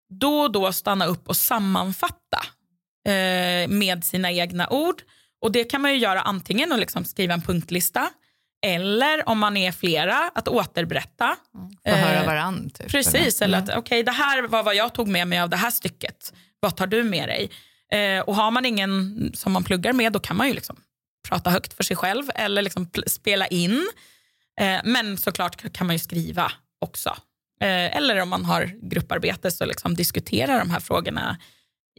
[0.09, 2.45] då och då stanna upp och sammanfatta
[3.07, 5.01] eh, med sina egna ord.
[5.43, 8.09] Och Det kan man ju göra antingen att liksom skriva en punktlista
[8.65, 11.35] eller om man är flera, att återberätta.
[11.55, 12.69] Mm, få höra eh, varandra.
[12.69, 13.79] Typ, precis, eller, eller att mm.
[13.79, 16.33] okay, det här var vad jag tog med mig av det här stycket.
[16.59, 17.49] Vad tar du med dig?
[17.91, 20.75] Eh, och Har man ingen som man pluggar med då kan man ju liksom
[21.29, 23.87] prata högt för sig själv eller liksom spela in.
[24.61, 26.51] Eh, men såklart kan man ju skriva
[26.81, 27.09] också.
[27.61, 31.37] Eh, eller om man har grupparbete så liksom diskutera de här frågorna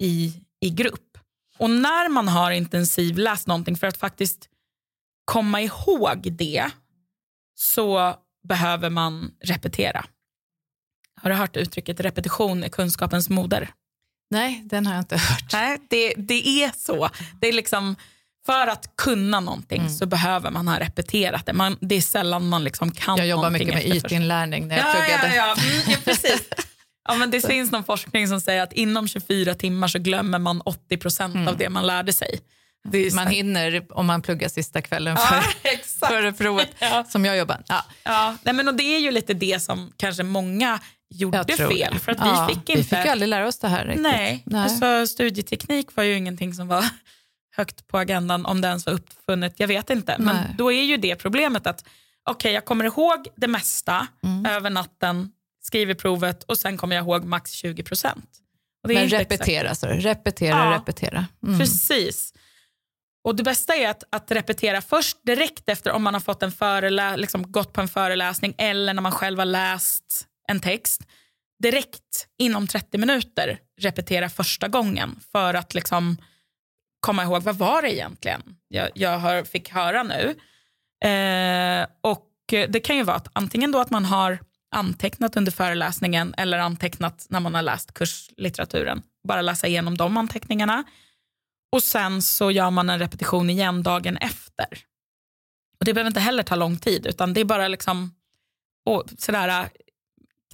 [0.01, 1.14] i, i grupp.
[1.59, 4.49] Och när man har intensivläst någonting för att faktiskt
[5.25, 6.71] komma ihåg det
[7.55, 8.15] så
[8.49, 10.05] behöver man repetera.
[11.21, 13.71] Har du hört uttrycket repetition är kunskapens moder?
[14.31, 15.53] Nej, den har jag inte hört.
[15.53, 17.11] Nej, det, det är så.
[17.41, 17.97] Det är liksom
[18.47, 19.93] för att kunna någonting mm.
[19.93, 21.53] så behöver man ha repeterat det.
[21.53, 24.93] Man, det är sällan man liksom kan Jag jobbar mycket med ytinlärning när jag ja,
[24.93, 25.37] pluggade.
[25.37, 26.49] Ja, ja, mm, ja, precis.
[27.09, 30.61] Ja, men det finns någon forskning som säger att inom 24 timmar så glömmer man
[30.61, 31.49] 80 procent mm.
[31.49, 32.41] av det man lärde sig.
[33.15, 35.35] man hinner om man pluggar sista kvällen för,
[36.01, 37.05] ja, före provet, ja.
[37.09, 37.63] som jag jobbar.
[37.69, 37.85] Ja.
[38.05, 41.99] Ja, nej, men och det är ju lite det som kanske många gjorde fel.
[41.99, 42.83] För att ja, vi fick inte...
[42.83, 44.03] Vi fick aldrig lära oss det här riktigt.
[44.03, 44.63] Nej, nej.
[44.63, 46.85] Alltså, studieteknik var ju ingenting som var
[47.57, 49.55] högt på agendan om det ens var uppfunnet.
[49.57, 50.17] Jag vet inte.
[50.19, 50.55] Men nej.
[50.59, 54.47] då är ju det problemet att okej, okay, jag kommer ihåg det mesta mm.
[54.47, 55.31] över natten
[55.67, 58.41] skriver provet och sen kommer jag ihåg max 20 procent.
[58.87, 61.27] Men repetera, så repetera, ja, repetera.
[61.47, 61.59] Mm.
[61.59, 62.33] Precis.
[63.25, 66.53] Och Det bästa är att, att repetera först direkt efter om man har fått en
[66.53, 71.03] förelä liksom gått på en föreläsning eller när man själv har läst en text.
[71.63, 76.17] Direkt inom 30 minuter repetera första gången för att liksom
[77.01, 80.37] komma ihåg vad var det egentligen jag, jag hör, fick höra nu.
[81.09, 84.39] Eh, och Det kan ju vara att antingen då att man har
[84.75, 89.03] antecknat under föreläsningen eller antecknat när man har läst kurslitteraturen.
[89.29, 90.85] Bara läsa igenom de anteckningarna.
[91.73, 94.69] Och sen så gör man en repetition igen dagen efter.
[95.79, 98.15] Och Det behöver inte heller ta lång tid utan det är bara liksom
[98.87, 99.69] och sådär,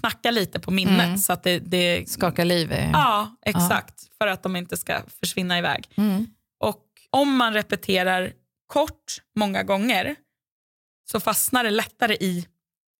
[0.00, 1.06] knacka lite på minnet.
[1.06, 1.18] Mm.
[1.18, 2.90] så att det, det Skaka liv i...
[2.92, 3.94] Ja, exakt.
[4.08, 4.14] Ja.
[4.18, 5.88] För att de inte ska försvinna iväg.
[5.94, 6.26] Mm.
[6.60, 8.32] Och om man repeterar
[8.66, 10.16] kort många gånger
[11.10, 12.46] så fastnar det lättare i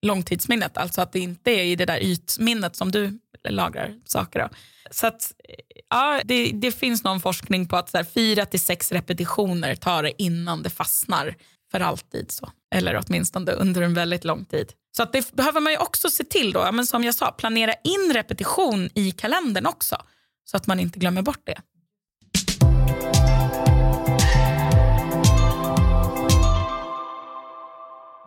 [0.03, 0.77] långtidsminnet.
[0.77, 4.49] Alltså att det inte är i det där ytminnet som du lagrar saker Då.
[4.91, 5.55] Så att, eh,
[5.91, 10.03] ja, det, det finns någon forskning på att så här, fyra till sex repetitioner tar
[10.03, 11.35] det innan det fastnar
[11.71, 12.31] för alltid.
[12.31, 12.51] så.
[12.75, 14.73] Eller åtminstone under en väldigt lång tid.
[14.97, 17.75] Så att det behöver man ju också se till då, men som jag sa, planera
[17.85, 19.97] in repetition i kalendern också.
[20.45, 21.61] Så att man inte glömmer bort det.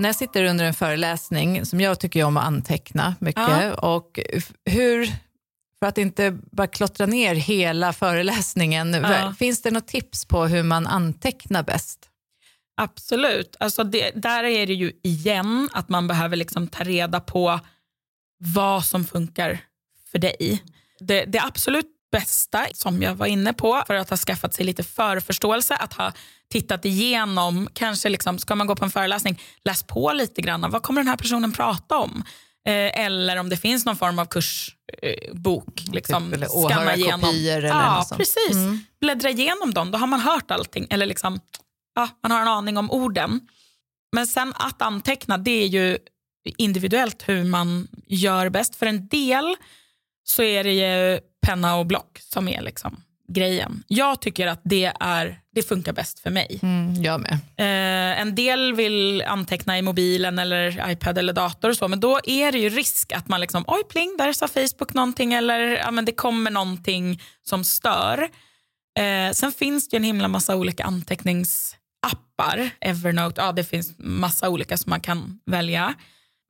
[0.04, 3.74] När jag sitter under en föreläsning, som jag tycker om att anteckna mycket, ja.
[3.74, 4.20] och
[4.66, 5.06] hur,
[5.80, 9.36] för att inte bara klottra ner hela föreläsningen, ja.
[9.39, 12.00] finns det något tips på hur man antecknar bäst?
[12.78, 13.56] Absolut.
[13.60, 17.60] Alltså det, där är det ju igen att man behöver liksom ta reda på
[18.38, 19.60] vad som funkar
[20.12, 20.63] för dig.
[21.00, 24.84] Det, det absolut bästa, som jag var inne på, för att ha skaffat sig lite
[24.84, 26.13] förförståelse, att ha
[26.54, 30.72] tittat igenom, kanske liksom, ska man gå på en föreläsning, läs på lite grann.
[30.72, 32.24] Vad kommer den här personen prata om?
[32.68, 35.82] Eh, eller om det finns någon form av kursbok.
[35.88, 37.30] Eh, liksom, typ, eller skanna igenom.
[37.30, 38.52] Eller ja, precis.
[38.52, 38.80] Mm.
[39.02, 40.88] Bläddra igenom dem, då har man hört allting.
[40.89, 41.39] Eller liksom,
[41.96, 43.42] ja, man har en aning om orden.
[44.16, 45.98] Men sen att anteckna, det är ju
[46.58, 48.76] individuellt hur man gör bäst.
[48.76, 49.56] För en del
[50.24, 53.83] så är det ju penna och block som är liksom grejen.
[53.88, 56.59] Jag tycker att det, är, det funkar bäst för mig.
[56.62, 57.33] Mm, jag med.
[57.33, 62.19] Eh, en del vill anteckna i mobilen eller iPad eller dator och så, men då
[62.23, 65.91] är det ju risk att man liksom, oj pling, där sa Facebook någonting eller ja,
[65.91, 68.29] men det kommer någonting som stör.
[68.99, 72.69] Eh, sen finns det en himla massa olika anteckningsappar.
[72.81, 75.93] Evernote, ja det finns massa olika som man kan välja.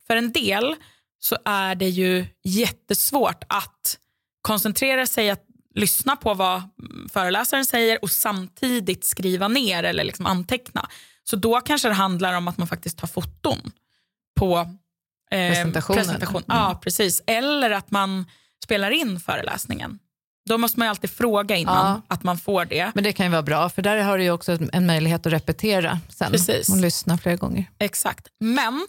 [0.08, 0.76] För en del
[1.20, 3.98] så är det ju jättesvårt att
[4.42, 6.62] koncentrera sig att lyssna på vad
[7.14, 10.90] föreläsaren säger och samtidigt skriva ner eller liksom anteckna.
[11.24, 13.72] Så då kanske det handlar om att man faktiskt tar foton
[14.40, 14.58] på
[15.32, 16.04] eh, presentationen.
[16.04, 16.44] Presentation.
[16.50, 16.58] Mm.
[16.58, 17.22] Ja, precis.
[17.28, 18.26] Eller att man
[18.64, 20.00] spelar in föreläsningen.
[20.50, 22.02] Då måste man alltid fråga innan ja.
[22.08, 22.92] att man får det.
[22.96, 26.00] Men det kan ju vara bra, för där har du också en möjlighet att repetera
[26.10, 26.70] sen Precis.
[26.70, 27.66] och lyssna flera gånger.
[27.80, 28.28] Exakt.
[28.40, 28.88] Men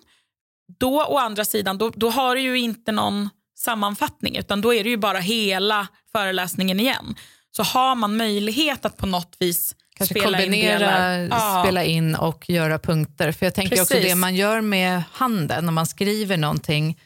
[0.79, 4.85] då å andra sidan, då, då har du ju inte någon sammanfattning utan då är
[4.85, 7.15] det ju bara hela föreläsningen igen.
[7.51, 11.63] Så har man möjlighet att på något vis Kanske spela kombinera, in ja.
[11.65, 13.33] spela in och göra punkter.
[13.33, 13.97] För jag tänker Precis.
[13.97, 16.97] också det man gör med handen, om man skriver någonting, i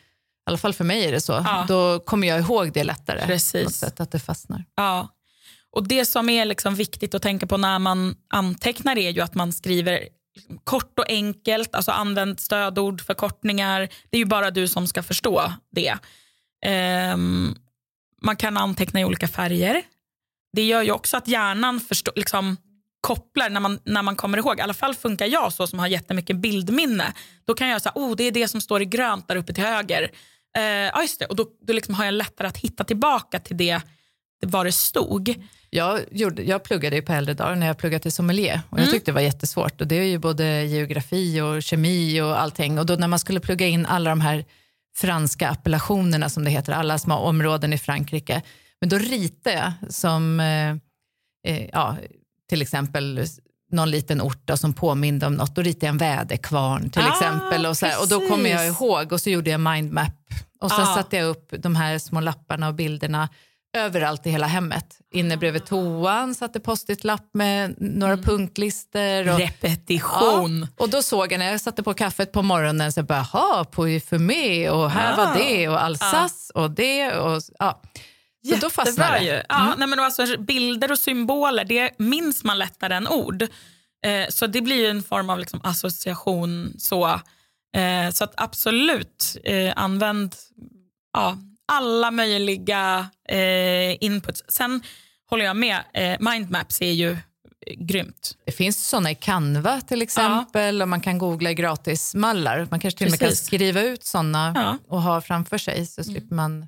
[0.46, 1.64] alla fall för mig är det så, ja.
[1.68, 3.26] då kommer jag ihåg det lättare.
[3.26, 3.64] Precis.
[3.64, 4.64] Något sätt att det fastnar.
[4.76, 5.08] Ja.
[5.70, 9.34] Och Det som är liksom viktigt att tänka på när man antecknar är ju att
[9.34, 10.08] man skriver
[10.64, 13.80] kort och enkelt, alltså använd stödord, förkortningar.
[13.80, 15.98] Det är ju bara du som ska förstå det.
[16.66, 17.56] Um,
[18.22, 19.82] man kan anteckna i olika färger.
[20.52, 22.56] Det gör ju också att hjärnan förstå, liksom,
[23.00, 24.58] kopplar när man, när man kommer ihåg.
[24.58, 27.12] I alla fall funkar jag så som har jättemycket bildminne.
[27.44, 29.64] Då kan jag säga oh, det är det som står i grönt där uppe till
[29.64, 30.02] höger.
[30.58, 31.26] Uh, ja, just det.
[31.26, 33.80] Och då, då liksom har jag lättare att hitta tillbaka till det,
[34.46, 35.34] var det stod.
[35.70, 38.82] Jag, gjorde, jag pluggade ju på äldre dagar när jag pluggade till sommelier och jag
[38.82, 38.92] mm.
[38.92, 39.80] tyckte det var jättesvårt.
[39.80, 42.78] Och det är ju både geografi och kemi och allting.
[42.78, 44.44] Och då när man skulle plugga in alla de här
[44.96, 48.42] franska appellationerna som det heter, alla små områden i Frankrike.
[48.80, 50.70] Men då ritade jag som, eh,
[51.54, 51.96] eh, ja,
[52.48, 53.26] till exempel
[53.70, 55.54] någon liten ort då, som påminde om något.
[55.54, 57.66] Då ritade jag en väderkvarn till ah, exempel.
[57.66, 60.14] Och, så här, och då kommer jag ihåg och så gjorde jag mindmap.
[60.60, 60.94] Och sen ah.
[60.94, 63.28] satte jag upp de här små lapparna och bilderna
[63.76, 64.98] överallt i hela hemmet.
[65.12, 68.24] Inne bredvid toan satte post-it-lapp med några mm.
[68.24, 69.32] punktlister.
[69.32, 70.60] Och, Repetition.
[70.60, 73.64] Ja, och då såg jag när jag satte på kaffet på morgonen, så bara, jaha,
[73.64, 75.16] Puy och här ah.
[75.16, 76.62] var det och Alsace ah.
[76.62, 77.16] och det.
[77.16, 77.82] Och, ja.
[78.48, 79.44] Så då fastnade det.
[79.48, 79.78] Ja, mm.
[79.78, 83.42] nej, men alltså, bilder och symboler det minns man lättare än ord.
[84.06, 86.74] Eh, så det blir en form av liksom, association.
[86.78, 87.20] så.
[87.76, 90.34] Eh, så att absolut, eh, använd
[91.12, 91.36] ja,
[91.68, 94.42] alla möjliga eh, inputs.
[94.48, 94.82] Sen
[95.30, 97.16] håller jag med, eh, mindmaps är ju
[97.76, 98.36] grymt.
[98.46, 100.82] Det finns såna i Canva till exempel ja.
[100.82, 102.68] och man kan googla gratismallar.
[102.70, 104.78] Man kanske till och med kan skriva ut såna ja.
[104.88, 106.14] och ha framför sig så mm.
[106.14, 106.66] slipper man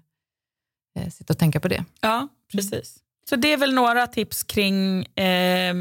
[0.98, 1.84] eh, sitta och tänka på det.
[2.00, 2.72] Ja, precis.
[2.72, 3.06] Mm.
[3.28, 5.74] Så det är väl några tips kring eh,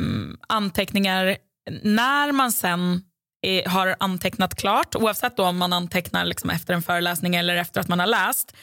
[0.47, 1.38] anteckningar
[1.84, 3.01] när man sen
[3.41, 7.88] är, har antecknat klart, oavsett om man antecknar liksom efter en föreläsning eller efter att
[7.88, 8.55] man har läst,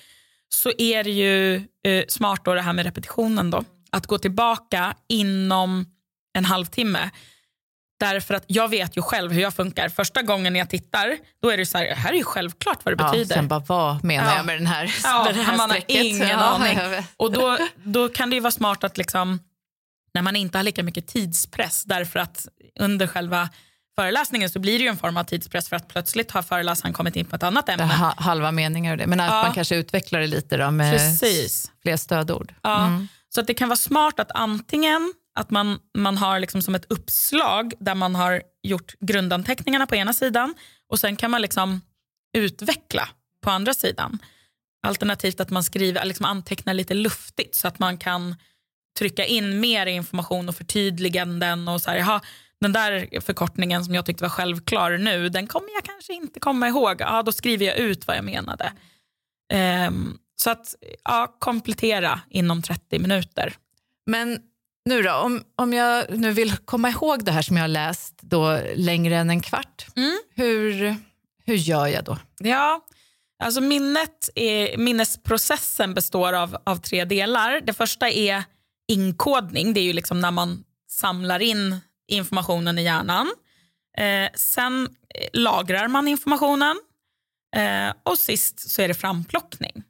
[0.56, 3.50] så är det ju eh, smart då det här med repetitionen.
[3.50, 3.64] då.
[3.90, 5.86] Att gå tillbaka inom
[6.34, 7.10] en halvtimme.
[8.00, 9.88] Därför att jag vet ju själv hur jag funkar.
[9.88, 13.04] Första gången jag tittar, då är det så här, här är ju självklart vad det
[13.04, 13.34] ja, betyder.
[13.34, 14.36] Sen bara, vad menar ja.
[14.36, 15.96] jag med, den här, ja, det här man strecket?
[15.96, 16.78] har ingen ja, aning.
[17.16, 19.38] Och då, då kan det vara smart att liksom,
[20.14, 22.48] när man inte har lika mycket tidspress, därför att
[22.80, 23.48] under själva
[24.00, 27.16] föreläsningen så blir det ju en form av tidspress för att plötsligt har föreläsaren kommit
[27.16, 27.84] in på ett annat ämne.
[27.84, 29.06] Ha, halva meningar och det.
[29.06, 29.42] Men att ja.
[29.42, 31.72] man kanske utvecklar det lite då med Precis.
[31.82, 32.54] fler stödord.
[32.62, 32.86] Ja.
[32.86, 33.08] Mm.
[33.28, 36.86] Så att det kan vara smart att antingen att man, man har liksom som ett
[36.88, 40.54] uppslag där man har gjort grundanteckningarna på ena sidan
[40.90, 41.80] och sen kan man liksom
[42.36, 43.08] utveckla
[43.42, 44.18] på andra sidan.
[44.86, 48.36] Alternativt att man skriver, liksom antecknar lite luftigt så att man kan
[48.98, 51.68] trycka in mer information och förtydliganden.
[51.68, 52.20] och så här,
[52.60, 56.68] den där förkortningen som jag tyckte var självklar nu, den kommer jag kanske inte komma
[56.68, 57.00] ihåg.
[57.00, 58.72] Ja, då skriver jag ut vad jag menade.
[59.88, 63.54] Um, så att ja, komplettera inom 30 minuter.
[64.06, 64.38] Men
[64.84, 68.18] nu då, om, om jag nu vill komma ihåg det här som jag har läst
[68.20, 70.18] då längre än en kvart, mm.
[70.34, 70.96] hur,
[71.44, 72.18] hur gör jag då?
[72.38, 72.80] Ja,
[73.44, 77.60] alltså minnet är, minnesprocessen består av, av tre delar.
[77.60, 78.44] Det första är
[78.88, 83.32] inkodning, det är ju liksom när man samlar in informationen i hjärnan.
[83.98, 86.76] Eh, sen eh, lagrar man informationen
[87.56, 89.82] eh, och sist så är det framplockning.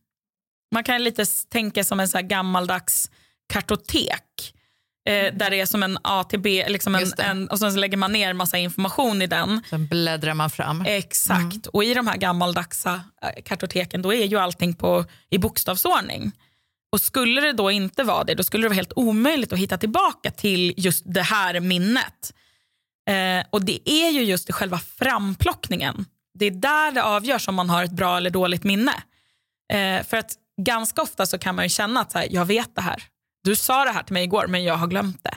[0.74, 3.10] Man kan lite tänka som en så gammaldags
[3.52, 4.54] kartotek
[5.08, 7.78] eh, där det är som en A till B liksom en, en, och sen så
[7.78, 9.62] lägger man ner massa information i den.
[9.70, 10.84] Sen bläddrar man fram.
[10.86, 11.40] Exakt.
[11.40, 11.70] Mm.
[11.72, 16.32] Och i de här gammaldagsa eh, kartoteken då är ju allting på, i bokstavsordning.
[16.96, 19.78] Och skulle det då inte vara det, då skulle det vara helt omöjligt att hitta
[19.78, 22.34] tillbaka till just det här minnet.
[23.08, 26.06] Eh, och det är ju just själva framplockningen.
[26.34, 28.92] Det är där det avgörs om man har ett bra eller dåligt minne.
[29.72, 32.74] Eh, för att ganska ofta så kan man ju känna att så här, jag vet
[32.74, 33.02] det här.
[33.44, 35.36] Du sa det här till mig igår men jag har glömt det.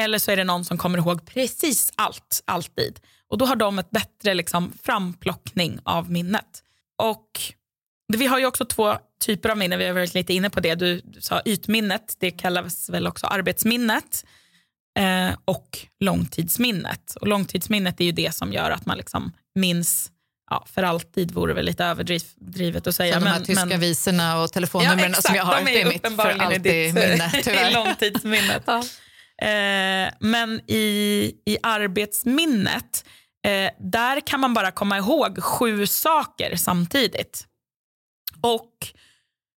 [0.00, 3.00] Eller så är det någon som kommer ihåg precis allt, alltid.
[3.28, 6.62] Och då har de ett bättre liksom, framplockning av minnet.
[6.98, 7.40] Och
[8.18, 9.78] vi har ju också två typer av minnen.
[9.78, 10.74] Vi har varit lite inne på det.
[10.74, 14.24] Du, sa ytminnet, det kallas väl också arbetsminnet.
[14.98, 17.16] Eh, och långtidsminnet.
[17.20, 20.10] Och långtidsminnet är ju det som gör att man liksom minns
[20.50, 23.14] ja, för alltid vore väl lite överdrivet att säga.
[23.14, 26.40] Som de här tyska men, visorna och telefonnumren ja, som jag har i mitt för
[26.40, 27.32] alltid ditt, minne.
[27.70, 28.62] I långtidsminnet.
[28.66, 28.78] ja.
[29.46, 33.04] eh, men i, i arbetsminnet,
[33.46, 37.46] eh, där kan man bara komma ihåg sju saker samtidigt.
[38.42, 38.74] Och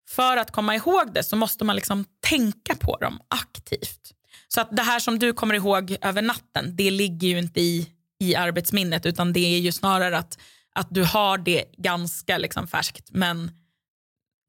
[0.10, 4.12] för att komma ihåg det så måste man liksom tänka på dem aktivt.
[4.48, 7.90] Så att det här som du kommer ihåg över natten, det ligger ju inte i,
[8.20, 10.38] i arbetsminnet utan det är ju snarare att,
[10.76, 13.52] att du har det ganska liksom färskt men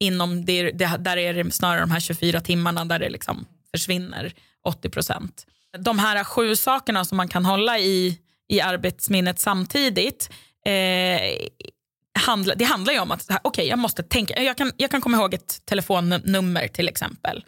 [0.00, 4.34] inom det, det, där är det snarare de här 24 timmarna där det liksom försvinner
[4.64, 5.46] 80 procent.
[5.78, 10.30] De här sju sakerna som man kan hålla i, i arbetsminnet samtidigt
[10.66, 11.20] eh,
[12.18, 14.42] handla, det handlar ju om att okay, jag måste tänka.
[14.42, 17.44] Jag kan, jag kan komma ihåg ett telefonnummer till exempel.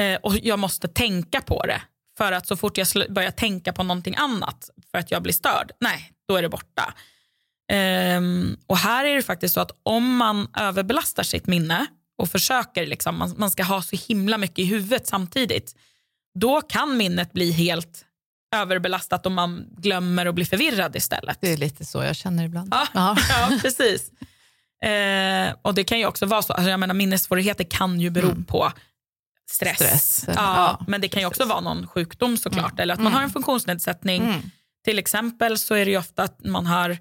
[0.00, 1.82] Eh, och Jag måste tänka på det.
[2.18, 5.72] För att så fort jag börjar tänka på någonting annat för att jag blir störd,
[5.80, 6.94] nej, då är det borta.
[7.72, 11.86] Um, och här är det faktiskt så att om man överbelastar sitt minne
[12.18, 15.74] och försöker, liksom, man, man ska ha så himla mycket i huvudet samtidigt,
[16.40, 18.04] då kan minnet bli helt
[18.54, 21.38] överbelastat och man glömmer och blir förvirrad istället.
[21.40, 22.74] Det är lite så jag känner ibland.
[22.74, 22.86] Ja,
[23.28, 24.10] ja precis.
[24.84, 28.30] Eh, och Det kan ju också vara så, alltså jag menar, minnessvårigheter kan ju bero
[28.30, 28.44] mm.
[28.44, 28.72] på
[29.50, 29.76] stress.
[29.76, 30.24] stress.
[30.26, 32.72] Ja, Ja, men det kan ju också vara någon sjukdom såklart.
[32.72, 32.82] Mm.
[32.82, 34.22] Eller att man har en funktionsnedsättning.
[34.22, 34.40] Mm.
[34.84, 36.98] Till exempel så är det ju ofta att man har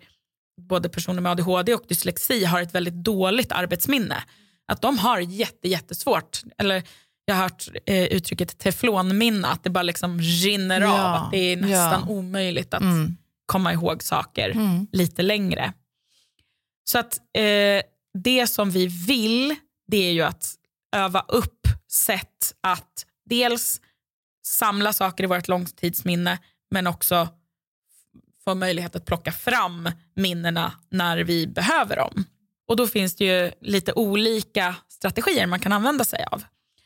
[0.61, 4.23] både personer med ADHD och dyslexi har ett väldigt dåligt arbetsminne.
[4.67, 6.41] Att de har jätte, jättesvårt.
[6.57, 6.83] Eller
[7.25, 10.87] jag har hört eh, uttrycket teflonminne, att det bara liksom rinner av.
[10.89, 12.13] Ja, Att det är nästan ja.
[12.13, 13.17] omöjligt att Mm.
[13.45, 14.87] komma ihåg saker Mm.
[14.91, 15.73] lite längre.
[16.83, 17.81] Så att eh,
[18.23, 19.55] det som vi vill,
[19.87, 20.55] det är ju att
[20.95, 23.81] öva upp sätt att dels
[24.45, 26.39] samla saker i vårt långtidsminne,
[26.71, 27.27] men också
[28.43, 32.23] få möjlighet att plocka fram minnena när vi behöver dem.
[32.67, 36.43] Och då finns det ju lite olika strategier man kan använda sig av.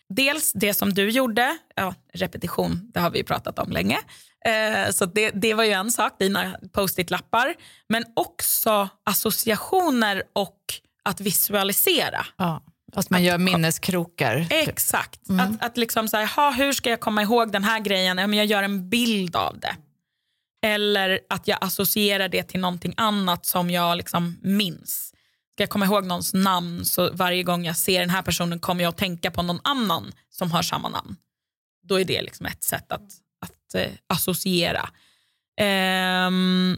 [0.09, 3.99] Dels det som du gjorde, ja, repetition, det har vi pratat om länge.
[4.45, 7.55] Eh, så det, det var ju en sak, dina post-it-lappar.
[7.89, 10.59] Men också associationer och
[11.03, 12.25] att visualisera.
[12.37, 12.63] Ja.
[12.95, 14.39] Att man gör minneskrokar.
[14.39, 14.67] typ.
[14.67, 15.21] Exakt.
[15.41, 18.17] Att, att liksom så här, ha, hur ska jag komma ihåg den här grejen?
[18.17, 19.75] Ja, men jag gör en bild av det.
[20.65, 25.13] Eller att jag associerar det till någonting annat som jag liksom minns.
[25.57, 28.83] Ska jag komma ihåg någons namn så varje gång jag ser den här personen kommer
[28.83, 31.15] jag att tänka på någon annan som har samma namn.
[31.83, 33.01] Då är det liksom ett sätt att,
[33.41, 34.89] att eh, associera.
[35.59, 36.77] Ehm,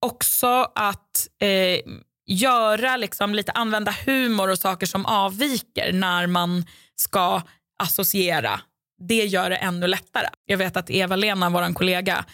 [0.00, 1.80] också att eh,
[2.26, 6.66] göra, liksom, lite använda humor och saker som avviker när man
[6.96, 7.42] ska
[7.78, 8.60] associera.
[9.08, 10.28] Det gör det ännu lättare.
[10.44, 12.24] Jag vet att Eva-Lena, vår kollega,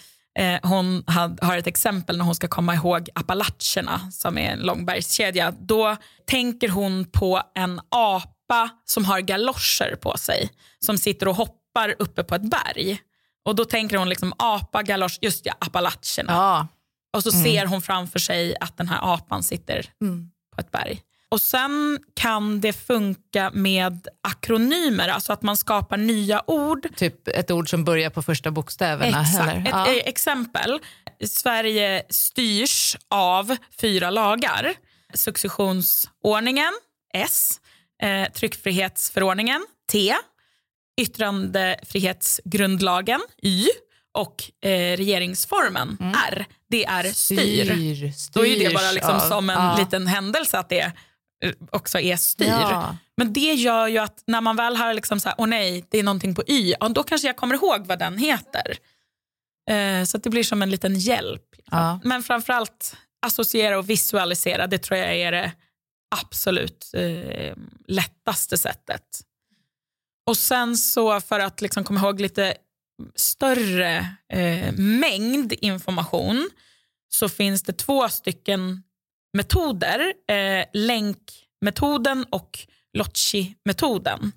[0.41, 4.59] eh, hon had, har ett exempel när hon ska komma ihåg Appalacherna som är en
[4.59, 5.51] långbergskedja.
[5.59, 11.95] Då tänker hon på en apa som har galoscher på sig som sitter och hoppar
[11.99, 13.01] uppe på ett berg.
[13.45, 16.33] Och Då tänker hon liksom apa, galosch, just ja, Appalacherna.
[16.33, 16.69] Ja.
[17.17, 20.31] Och så ser hon framför sig att den här apan sitter Mm.
[20.55, 21.01] på ett berg.
[21.33, 26.87] Och Sen kan det funka med akronymer, alltså att man skapar nya ord.
[26.97, 29.21] Typ ett ord som börjar på första bokstäverna.
[29.23, 29.57] Exakt.
[29.57, 29.87] Ett Ja.
[29.87, 30.79] eh, exempel.
[31.27, 34.75] Sverige styrs av fyra lagar.
[35.15, 36.73] Successionsordningen,
[37.15, 37.61] S.
[38.03, 40.15] Eh, tryckfrihetsförordningen, T.
[41.01, 43.67] Yttrandefrihetsgrundlagen, Y.
[44.13, 46.47] Och eh, regeringsformen, R.
[46.71, 48.13] Det är styr.
[48.13, 49.77] Styr, Då är det bara liksom av- som en ja.
[49.79, 50.93] liten händelse att det
[51.71, 52.47] också är styr.
[52.47, 52.97] Ja.
[53.17, 55.99] Men det gör ju att när man väl har liksom så här, åh nej, det
[55.99, 58.77] är någonting på Y, ja, då kanske jag kommer ihåg vad den heter.
[59.71, 61.45] Eh, så det blir som en liten hjälp.
[61.71, 62.01] Ja.
[62.05, 65.53] Men framförallt associera och visualisera, det tror jag är det
[66.17, 67.55] absolut eh,
[67.87, 69.21] lättaste sättet.
[70.27, 72.55] Och sen så för att liksom komma ihåg lite
[73.15, 73.97] större
[74.33, 76.51] eh, mängd information
[77.09, 78.83] så finns det två stycken
[79.33, 80.13] metoder.
[80.31, 82.59] Eh, länkmetoden och
[82.99, 84.33] Lotchi-metoden.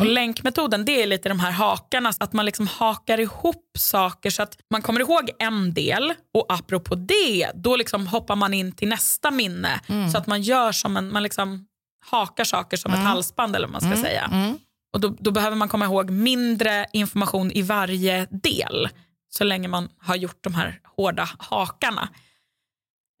[0.00, 4.42] Och länkmetoden det är lite de här hakarna, att man liksom hakar ihop saker så
[4.42, 8.88] att man kommer ihåg en del och apropå det, då liksom hoppar man in till
[8.88, 9.80] nästa minne.
[10.12, 11.66] Så att man gör som en, man liksom
[12.06, 14.30] hakar saker som ett halsband eller vad man ska säga.
[14.32, 14.58] Mm.
[14.92, 18.88] Och då, då behöver man komma ihåg mindre information i varje del
[19.28, 22.08] så länge man har gjort de här hårda hakarna.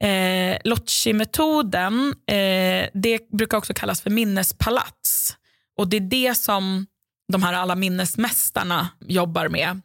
[0.02, 5.36] Eh, Lotchi-metoden eh, det brukar också kallas för minnespalats.
[5.78, 6.86] Och Det är det som
[7.32, 9.80] de här alla minnesmästarna jobbar med.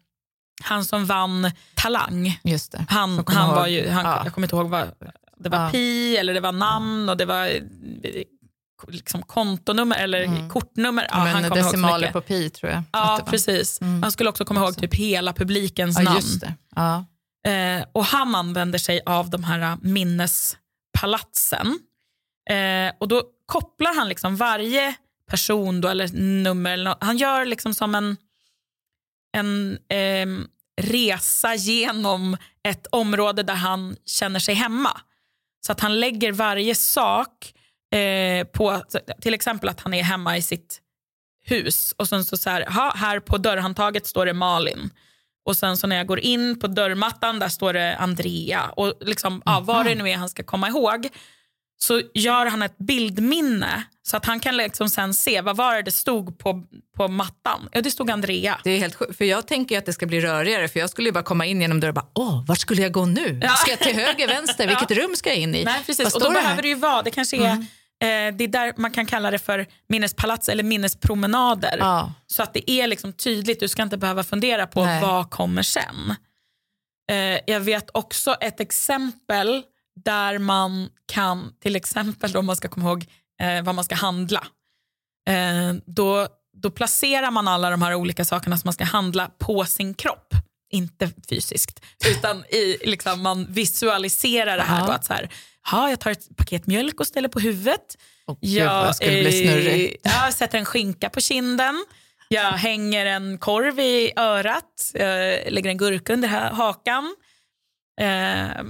[0.64, 2.86] Han som vann Talang, Just det.
[2.90, 4.22] han, han var ju, han, Ja.
[4.24, 4.92] jag kommer inte ihåg vad
[5.40, 5.72] det var Ja.
[5.72, 7.62] pi eller det var namn och det var eh,
[8.88, 11.08] liksom kontonummer eller kortnummer.
[11.12, 12.84] Ja, Men han så decimaler på pi tror jag.
[12.92, 13.80] Ja, precis.
[13.82, 17.02] Han skulle också komma ihåg typ hela publikens Ja, namn.
[17.48, 21.80] Eh, och han använder sig av de här eh, minnespalatsen.
[22.50, 24.96] Eh, och då kopplar han liksom varje
[25.30, 26.08] person då, eller
[26.44, 26.72] nummer.
[26.74, 28.18] Eller nå- han gör liksom som en,
[29.38, 30.28] en eh,
[30.82, 35.02] resa genom ett område där han känner sig hemma.
[35.66, 37.54] Så att han lägger varje sak
[37.96, 38.84] eh, på,
[39.22, 40.82] till exempel att han är hemma i sitt
[41.46, 44.90] hus och sen så, så här, ha, här på dörrhandtaget står det Malin.
[45.48, 48.70] Och sen så när jag går in på dörrmattan där står det Andrea.
[48.76, 51.10] Och liksom, ja, vad det nu är han ska komma ihåg
[51.80, 55.82] så gör han ett bildminne så att han kan liksom sen se vad var det
[55.82, 56.64] det stod på,
[56.98, 57.70] på mattan.
[57.72, 58.60] Ja, det stod Andrea.
[58.64, 61.12] Det är helt sjukt, för jag tänker att det ska bli rörigare för jag skulle
[61.12, 63.40] bara komma in genom dörren och bara åh, vart skulle jag gå nu?
[63.44, 63.50] Ja.
[63.50, 64.68] Ska jag till höger, vänster?
[64.68, 65.64] Vilket rum ska jag in i?
[65.64, 66.16] Nej, precis.
[66.16, 67.66] Och då behöver det ju vara, det kanske är,
[68.02, 71.78] eh, det är där man kan kalla det för minnespalats eller minnespromenader.
[71.80, 72.14] Ja.
[72.28, 75.02] Så att det är liksom tydligt, du ska inte behöva fundera på Nej.
[75.02, 76.16] vad kommer sen.
[77.12, 79.64] Eh, jag vet också ett exempel
[80.06, 83.06] där man kan, till exempel om man ska komma ihåg
[83.42, 84.48] eh, vad man ska handla.
[85.30, 86.28] Eh, då
[86.62, 90.34] då placerar man alla de här olika sakerna som man ska handla på sin kropp.
[90.72, 94.88] Inte fysiskt, utan i, liksom, man visualiserar det här.
[94.88, 95.30] Då, att så här
[95.72, 97.98] ha, jag tar ett paket mjölk och ställer på huvudet.
[98.28, 99.98] Oh, jag, skulle bli snurrig.
[100.04, 101.86] jag sätter en skinka på kinden.
[102.30, 104.92] Jag hänger en korv i örat.
[104.94, 107.16] Jag lägger en gurka under hakan.
[108.02, 108.64] Eh,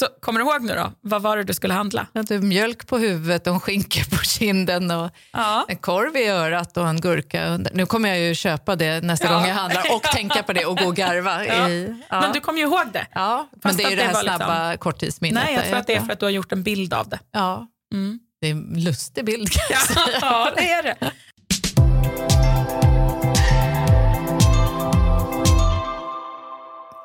[0.00, 0.92] så, kommer du ihåg nu då?
[1.00, 2.06] Vad var det du skulle handla?
[2.12, 5.64] Jag typ mjölk på huvudet och en skinka på kinden och ja.
[5.68, 7.56] en korv i örat och en gurka.
[7.72, 9.34] Nu kommer jag ju köpa det nästa ja.
[9.34, 11.44] gång jag handlar och tänka på det och gå och garva.
[11.44, 11.68] Ja.
[11.68, 13.06] I, men du kommer ju ihåg det.
[13.12, 14.78] Ja, men det är ju det här liksom- snabba liksom...
[14.78, 15.44] korttidsminnet.
[15.44, 17.18] Nej, jag tror att det är för att du har gjort en bild av det.
[17.32, 18.20] Ja, mm.
[18.40, 20.18] det är en lustig bild kan jag säga.
[20.20, 20.96] Ja, det är det.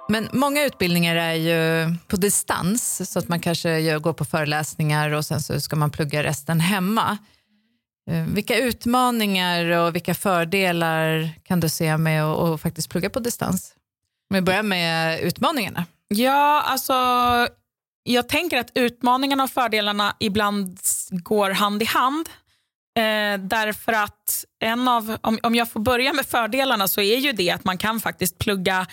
[0.09, 5.25] Men många utbildningar är ju på distans så att man kanske går på föreläsningar och
[5.25, 7.17] sen så ska man plugga resten hemma.
[8.09, 13.73] Eh, vilka utmaningar och vilka fördelar kan du se med att faktiskt plugga på distans?
[14.29, 15.85] Om vi börjar med utmaningarna.
[16.07, 16.93] Ja, alltså
[18.03, 20.79] jag tänker att utmaningarna och fördelarna ibland
[21.11, 22.29] går hand i hand.
[22.97, 27.31] Eh, därför att en av, om, om jag får börja med fördelarna så är ju
[27.31, 28.87] det att man kan faktiskt plugga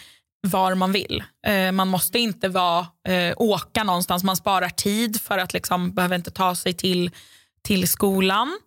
[0.45, 1.23] var man vill.
[1.47, 6.17] Eh, man måste inte vara, eh, åka någonstans, man sparar tid för att liksom behöver
[6.17, 7.11] inte ta sig till,
[7.63, 8.59] till skolan.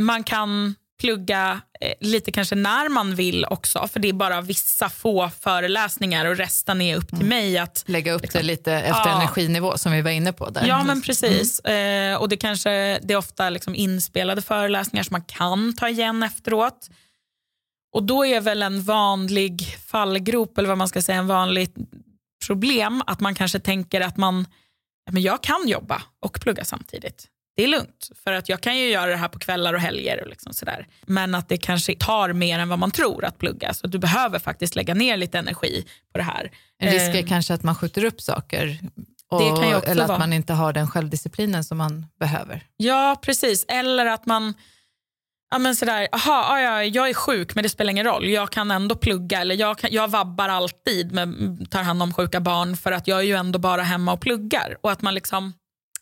[0.00, 4.88] Man kan plugga eh, lite kanske när man vill också, för det är bara vissa
[4.88, 7.28] få föreläsningar och resten är upp till mm.
[7.28, 7.84] mig att...
[7.86, 9.16] Lägga upp liksom, det lite efter ja.
[9.16, 10.50] energinivå som vi var inne på.
[10.50, 10.66] där.
[10.66, 11.60] Ja, men precis.
[11.64, 12.20] Mm.
[12.20, 16.88] Och Det kanske det är ofta liksom inspelade föreläsningar som man kan ta igen efteråt.
[17.94, 21.70] Och då är väl en vanlig fallgrop, eller vad man ska säga, en vanlig
[22.46, 24.46] problem att man kanske tänker att man,
[25.10, 27.26] men jag kan jobba och plugga samtidigt.
[27.56, 30.22] Det är lugnt, för att jag kan ju göra det här på kvällar och helger.
[30.22, 30.86] Och liksom sådär.
[31.06, 33.74] Men att det kanske tar mer än vad man tror att plugga.
[33.74, 36.50] Så du behöver faktiskt lägga ner lite energi på det här.
[36.78, 38.78] En risk är eh, kanske att man skjuter upp saker.
[39.28, 40.18] Och, eller att vara.
[40.18, 42.66] man inte har den självdisciplinen som man behöver.
[42.76, 43.64] Ja, precis.
[43.68, 44.54] Eller att man
[45.54, 48.28] ja, men sådär, aha, ja, jag är sjuk men det spelar ingen roll.
[48.28, 51.30] Jag kan ändå plugga eller jag, kan, jag vabbar alltid med
[51.70, 54.76] tar hand om sjuka barn för att jag är ju ändå bara hemma och pluggar.
[54.80, 55.52] Och att man liksom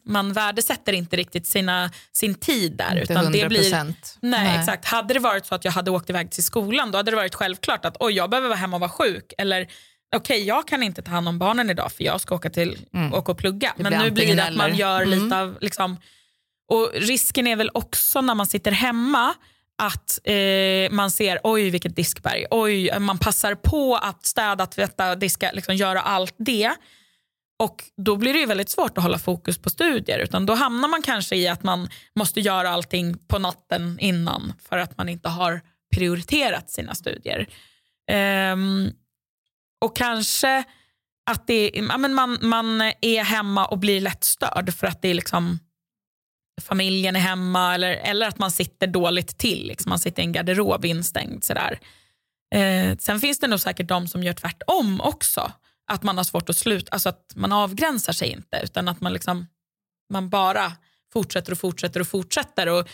[0.05, 3.01] man värdesätter inte riktigt sina, sin tid där.
[3.01, 3.33] Inte utan 100%.
[3.33, 4.85] Det blir, nej, nej, exakt.
[4.85, 7.35] Hade det varit så att jag hade åkt iväg till skolan då hade det varit
[7.35, 9.33] självklart att oj, jag behöver vara hemma och vara sjuk.
[9.39, 12.51] Eller okej, okay, jag kan inte ta hand om barnen idag för jag ska åka,
[12.51, 13.15] till, mm.
[13.15, 13.73] åka och plugga.
[13.77, 15.19] Men nu blir det att man gör mm.
[15.19, 15.97] lite av liksom,
[16.69, 19.35] och Risken är väl också när man sitter hemma
[19.83, 25.51] att eh, man ser oj vilket diskberg, oj man passar på att städa, tvätta, diska,
[25.53, 26.75] liksom göra allt det.
[27.59, 30.19] Och Då blir det väldigt svårt att hålla fokus på studier.
[30.19, 34.79] Utan Då hamnar man kanske i att man måste göra allting på natten innan för
[34.79, 35.61] att man inte har
[35.95, 37.49] prioriterat sina studier.
[38.53, 38.93] Um,
[39.81, 40.65] och kanske
[41.31, 45.09] att det, ja, men man, man är hemma och blir lätt störd för att det
[45.09, 45.59] är liksom
[46.61, 49.67] familjen är hemma eller, eller att man sitter dåligt till.
[49.67, 49.91] Liksom.
[49.91, 51.45] Man sitter i en garderob instängd.
[51.45, 51.79] Sådär.
[52.55, 55.53] Eh, sen finns det nog säkert de som gör tvärtom också.
[55.87, 59.13] Att man har svårt att sluta, alltså att man avgränsar sig inte utan att man,
[59.13, 59.47] liksom,
[60.13, 60.73] man bara
[61.13, 62.69] fortsätter och fortsätter och fortsätter.
[62.69, 62.89] Och,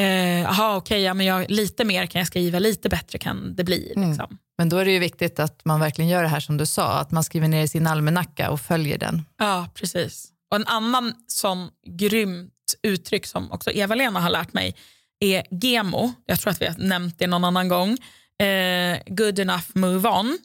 [0.00, 3.64] eh, aha, okay, ja, men jag, lite mer kan jag skriva, lite bättre kan det
[3.64, 3.92] bli.
[3.96, 4.08] Mm.
[4.08, 4.38] Liksom.
[4.58, 6.92] Men då är det ju viktigt att man verkligen gör det här som du sa,
[6.92, 9.24] att man skriver ner i sin almanacka och följer den.
[9.38, 10.29] Ja, precis.
[10.50, 14.76] Och En annan sån grymt uttryck som också Eva-Lena har lärt mig
[15.20, 16.12] är GEMO.
[16.26, 17.98] Jag tror att vi har nämnt det någon annan gång.
[18.46, 20.38] Eh, good enough, move on.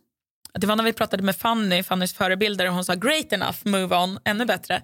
[0.54, 3.96] Det var när vi pratade med Fanny, Fannys förebilder, och hon sa great enough, move
[3.96, 4.82] on, ännu bättre.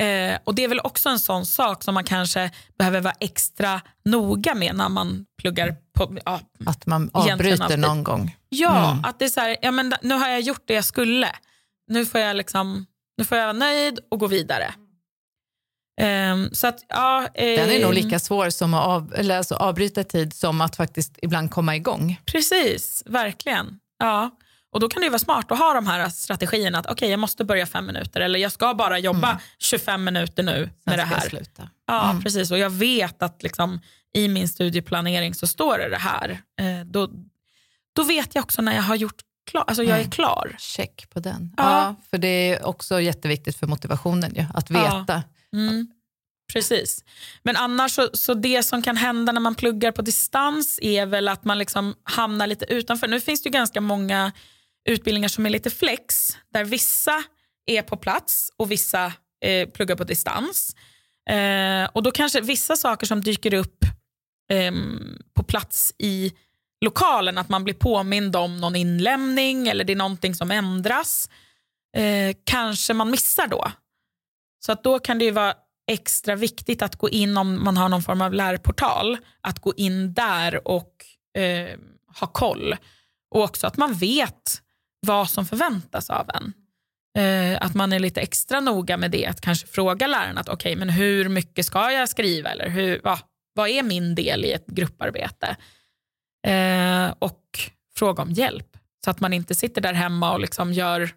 [0.00, 3.80] Eh, och Det är väl också en sån sak som man kanske behöver vara extra
[4.04, 5.76] noga med när man pluggar.
[5.94, 8.36] På, ja, att man avbryter någon gång.
[8.48, 9.04] Ja, mm.
[9.04, 11.28] att det är så här, ja, men nu har jag gjort det jag skulle.
[11.88, 12.86] Nu får jag, liksom,
[13.18, 14.74] nu får jag vara nöjd och gå vidare.
[16.32, 19.36] Um, så att, ja, uh, Den är nog ehm, lika svår som att av, eller
[19.36, 22.20] alltså avbryta tid som att faktiskt ibland komma igång.
[22.26, 23.78] Precis, verkligen.
[23.98, 24.30] Ja.
[24.72, 27.44] Och Då kan det vara smart att ha de här strategierna att okay, jag måste
[27.44, 29.42] börja fem minuter eller jag ska bara jobba mm.
[29.58, 31.20] 25 minuter nu med det här.
[31.20, 31.68] Sluta.
[31.86, 32.22] Ja, mm.
[32.22, 32.50] precis.
[32.50, 33.80] Och jag vet att liksom,
[34.14, 36.30] i min studieplanering så står det det här.
[36.60, 37.08] Eh, då,
[37.96, 40.56] då vet jag också när jag har gjort klar, alltså jag är klar.
[40.58, 41.54] Check på den.
[41.56, 41.62] Ja.
[41.62, 41.94] ja.
[42.10, 45.22] för det är också jätteviktigt för motivationen ja, att veta.
[45.50, 45.58] Ja.
[45.58, 45.88] Mm.
[46.52, 47.04] Precis.
[47.42, 51.28] Men annars så, så det som kan hända när man pluggar på distans är väl
[51.28, 53.08] att man liksom hamnar lite utanför.
[53.08, 54.32] Nu finns det ganska många
[54.88, 57.22] utbildningar som är lite flex, där vissa
[57.66, 59.12] är på plats och vissa
[59.44, 60.76] eh, pluggar på distans.
[61.30, 63.84] Eh, och då kanske vissa saker som dyker upp
[64.50, 64.72] eh,
[65.34, 66.32] på plats i
[66.84, 71.30] lokalen, att man blir påmind om någon inlämning eller det är någonting som ändras,
[71.96, 73.72] eh, kanske man missar då.
[74.66, 75.54] Så att då kan det vara
[75.90, 80.14] extra viktigt att gå in om man har någon form av lärportal, att gå in
[80.14, 81.04] där och
[81.38, 81.78] eh,
[82.20, 82.76] ha koll.
[83.30, 84.60] Och också att man vet
[85.06, 86.52] vad som förväntas av en.
[87.18, 90.76] Eh, att man är lite extra noga med det, att kanske fråga läraren att okay,
[90.76, 93.18] men hur mycket ska jag skriva eller hur, va,
[93.54, 95.56] vad är min del i ett grupparbete?
[96.44, 97.40] Eh, och
[97.96, 101.10] fråga om hjälp så att man inte sitter där hemma och liksom gör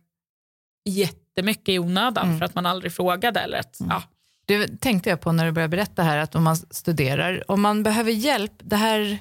[0.86, 2.40] jättemycket i onödan mm.
[2.40, 3.40] för att man aldrig frågade.
[3.40, 3.90] Eller att, mm.
[3.90, 4.04] ja.
[4.46, 7.84] Det tänkte jag på när du började berätta här, att om man studerar, om man
[7.84, 9.20] behöver hjälp, det här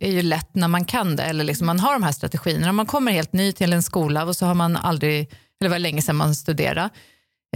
[0.00, 2.70] är ju lätt när man kan det, eller liksom man har de här strategierna.
[2.70, 5.30] Om man kommer helt ny till en skola och så har man aldrig,
[5.60, 6.90] eller var länge sedan man studerade,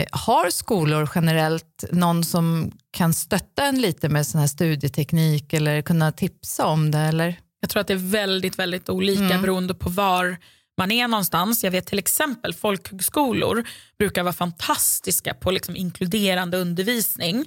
[0.01, 5.82] eh, har skolor generellt någon som kan stötta en lite med sån här studieteknik eller
[5.82, 6.99] kunna tipsa om det?
[6.99, 7.36] Eller?
[7.66, 9.42] Jag tror att det är väldigt, väldigt olika mm.
[9.42, 10.36] beroende på var
[10.78, 11.64] man är någonstans.
[11.64, 13.64] Jag vet till exempel folkhögskolor
[13.98, 17.44] brukar vara fantastiska på liksom inkluderande undervisning.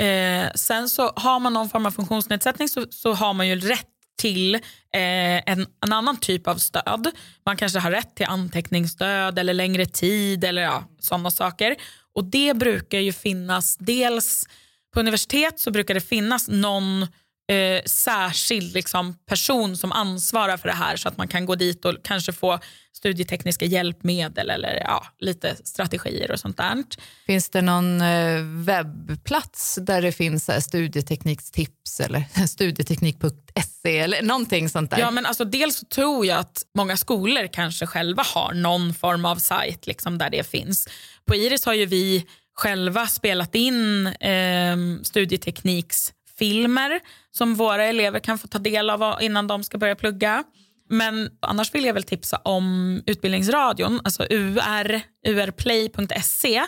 [0.00, 3.88] Eh, sen så har man någon form av funktionsnedsättning så, så har man ju rätt
[4.18, 4.60] till eh,
[4.92, 7.10] en, en, annan typ av stöd.
[7.46, 11.76] Man kanske har rätt till anteckningsstöd eller längre tid eller ja, sådana saker.
[12.14, 14.46] Och det brukar ju finnas, dels
[14.94, 17.06] på universitet så brukar det finnas någon
[17.50, 21.84] eh, särskild liksom, person som ansvarar för det här så att man kan gå dit
[21.84, 22.58] och kanske få
[22.92, 26.84] studietekniska hjälpmedel eller ja, lite strategier och sånt där.
[27.26, 34.90] Finns det någon eh, webbplats där det finns eh, studieteknikstips eller studieteknik.se eller någonting sånt
[34.90, 34.98] där?
[34.98, 39.24] Ja, men alltså, dels så tror jag att många skolor kanske själva har någon form
[39.24, 40.88] av sajt liksom, där det finns.
[41.26, 48.38] På Iris har ju vi själva spelat in eh, studietekniks filmer som våra elever kan
[48.38, 50.44] få ta del av innan de ska börja plugga.
[50.88, 56.62] Men annars vill jag väl tipsa om Utbildningsradion, alltså UR, urplay.se.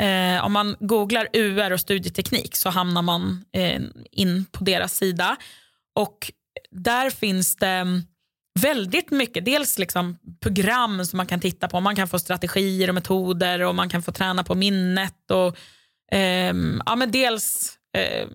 [0.00, 5.36] Eh, om man googlar UR och studieteknik så hamnar man eh, in på deras sida.
[5.94, 6.32] Och
[6.70, 8.02] där finns det
[8.60, 11.80] väldigt mycket, dels liksom program som man kan titta på.
[11.80, 15.30] Man kan få strategier och metoder och man kan få träna på minnet.
[15.30, 15.56] och
[16.16, 16.54] eh,
[16.86, 18.28] ja, men Dels eh,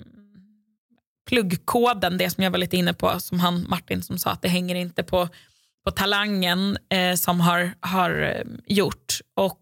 [1.29, 4.47] pluggkoden, det som jag var lite inne på, som han Martin som sa att det
[4.47, 5.29] hänger inte på,
[5.85, 9.19] på talangen eh, som har, har eh, gjort.
[9.35, 9.61] Och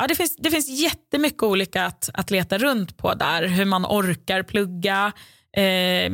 [0.00, 3.46] ja, det, finns, det finns jättemycket olika att, att leta runt på där.
[3.46, 5.12] Hur man orkar plugga,
[5.56, 6.12] eh,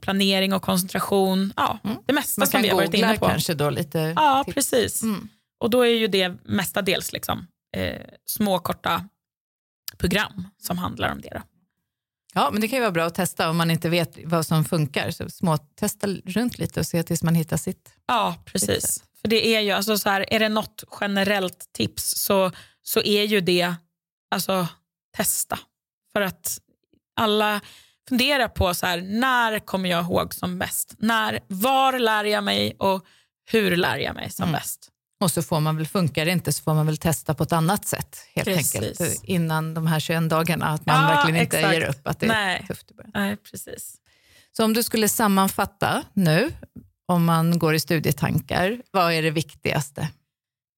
[0.00, 1.52] planering och koncentration.
[1.56, 1.96] Ja, mm.
[2.06, 3.26] Det mesta man som vi har varit inne på.
[3.26, 4.54] kanske då lite Ja, tips.
[4.54, 5.02] precis.
[5.02, 5.28] Mm.
[5.60, 9.08] Och då är ju det mestadels liksom, eh, små korta
[9.98, 11.30] program som handlar om det.
[11.32, 11.40] Då.
[12.34, 14.64] Ja, men det kan ju vara bra att testa om man inte vet vad som
[14.64, 15.10] funkar.
[15.10, 17.90] Så småtesta runt lite och se tills man hittar sitt.
[18.06, 18.82] Ja, precis.
[18.82, 22.50] Sitt För det är ju, alltså så här, är det något generellt tips så,
[22.82, 23.74] så är ju det,
[24.30, 24.68] alltså
[25.16, 25.58] testa.
[26.12, 26.58] För att
[27.16, 27.60] alla
[28.08, 30.94] funderar på så här, när kommer jag ihåg som bäst?
[30.98, 33.06] När, var lär jag mig och
[33.50, 34.52] hur lär jag mig som mm.
[34.52, 34.90] bäst?
[35.24, 37.52] Och så får man väl, funkar det inte så får man väl testa på ett
[37.52, 38.74] annat sätt helt precis.
[38.74, 40.66] enkelt innan de här 21 dagarna.
[40.66, 41.74] Att man ja, verkligen inte exakt.
[41.74, 42.60] ger upp, att det Nej.
[42.62, 43.10] är tufft i början.
[43.14, 43.96] Nej, precis.
[44.56, 46.52] Så om du skulle sammanfatta nu,
[47.06, 50.08] om man går i studietankar, vad är det viktigaste?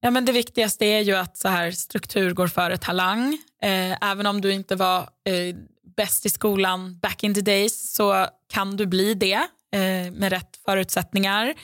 [0.00, 3.38] Ja, men det viktigaste är ju att så här, struktur går före talang.
[3.62, 5.56] Eh, även om du inte var eh,
[5.96, 9.40] bäst i skolan back in the days så kan du bli det
[9.72, 11.54] eh, med rätt förutsättningar.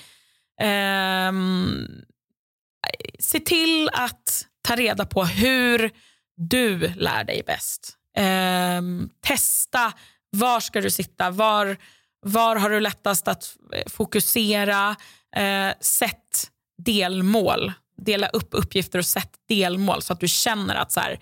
[3.18, 5.90] Se till att ta reda på hur
[6.36, 7.96] du lär dig bäst.
[8.16, 8.82] Eh,
[9.26, 9.92] testa,
[10.30, 11.30] var ska du sitta?
[11.30, 11.76] Var,
[12.20, 14.96] var har du lättast att eh, fokusera?
[15.36, 16.50] Eh, sätt
[16.84, 17.72] delmål.
[17.96, 21.18] Dela upp uppgifter och sätt delmål så att du känner att så här,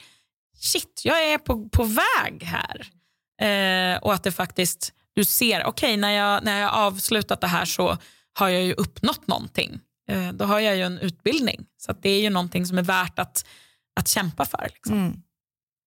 [0.58, 2.86] shit, jag är på, på väg här.
[3.40, 7.46] Eh, och att det faktiskt, du ser, okej okay, när, jag, när jag avslutat det
[7.46, 7.98] här så
[8.32, 9.80] har jag ju uppnått någonting.
[10.10, 11.66] Eh, då har jag ju en utbildning.
[11.78, 13.44] Så det är ju någonting som är värt att,
[14.00, 14.68] att kämpa för.
[14.74, 14.98] Liksom.
[14.98, 15.22] Mm.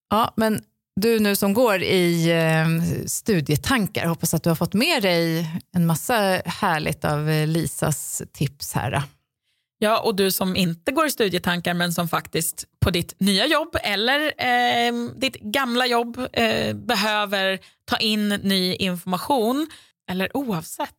[0.09, 0.63] Ja, men
[0.95, 5.85] du nu som går i eh, studietankar, hoppas att du har fått med dig en
[5.85, 9.03] massa härligt av eh, Lisas tips här.
[9.77, 13.77] Ja, och du som inte går i studietankar men som faktiskt på ditt nya jobb
[13.83, 19.67] eller eh, ditt gamla jobb eh, behöver ta in ny information.
[20.11, 20.97] Eller oavsett,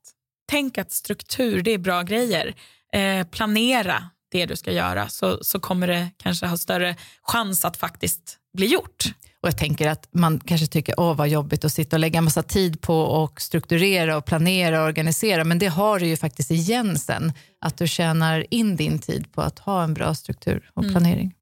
[0.51, 2.55] tänk att struktur det är bra grejer.
[2.95, 7.77] Eh, planera det du ska göra så, så kommer det kanske ha större chans att
[7.77, 9.05] faktiskt bli gjort.
[9.43, 12.43] Och jag tänker att man kanske tycker åh vad jobbigt att sitta och lägga massa
[12.43, 15.45] tid på och strukturera och planera och organisera.
[15.45, 17.33] Men det har du ju faktiskt igen sen.
[17.61, 20.95] Att du tjänar in din tid på att ha en bra struktur och mm.
[20.95, 21.21] planering.
[21.21, 21.33] Mm.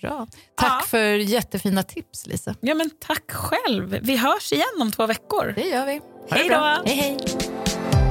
[0.00, 0.26] Bra.
[0.56, 0.86] Tack ja.
[0.86, 2.54] för jättefina tips Lisa.
[2.60, 3.98] Ja, men tack själv.
[4.02, 5.52] Vi hörs igen om två veckor.
[5.56, 6.00] Det gör vi.
[6.30, 6.82] Hej då.
[6.86, 8.01] Hej, hej.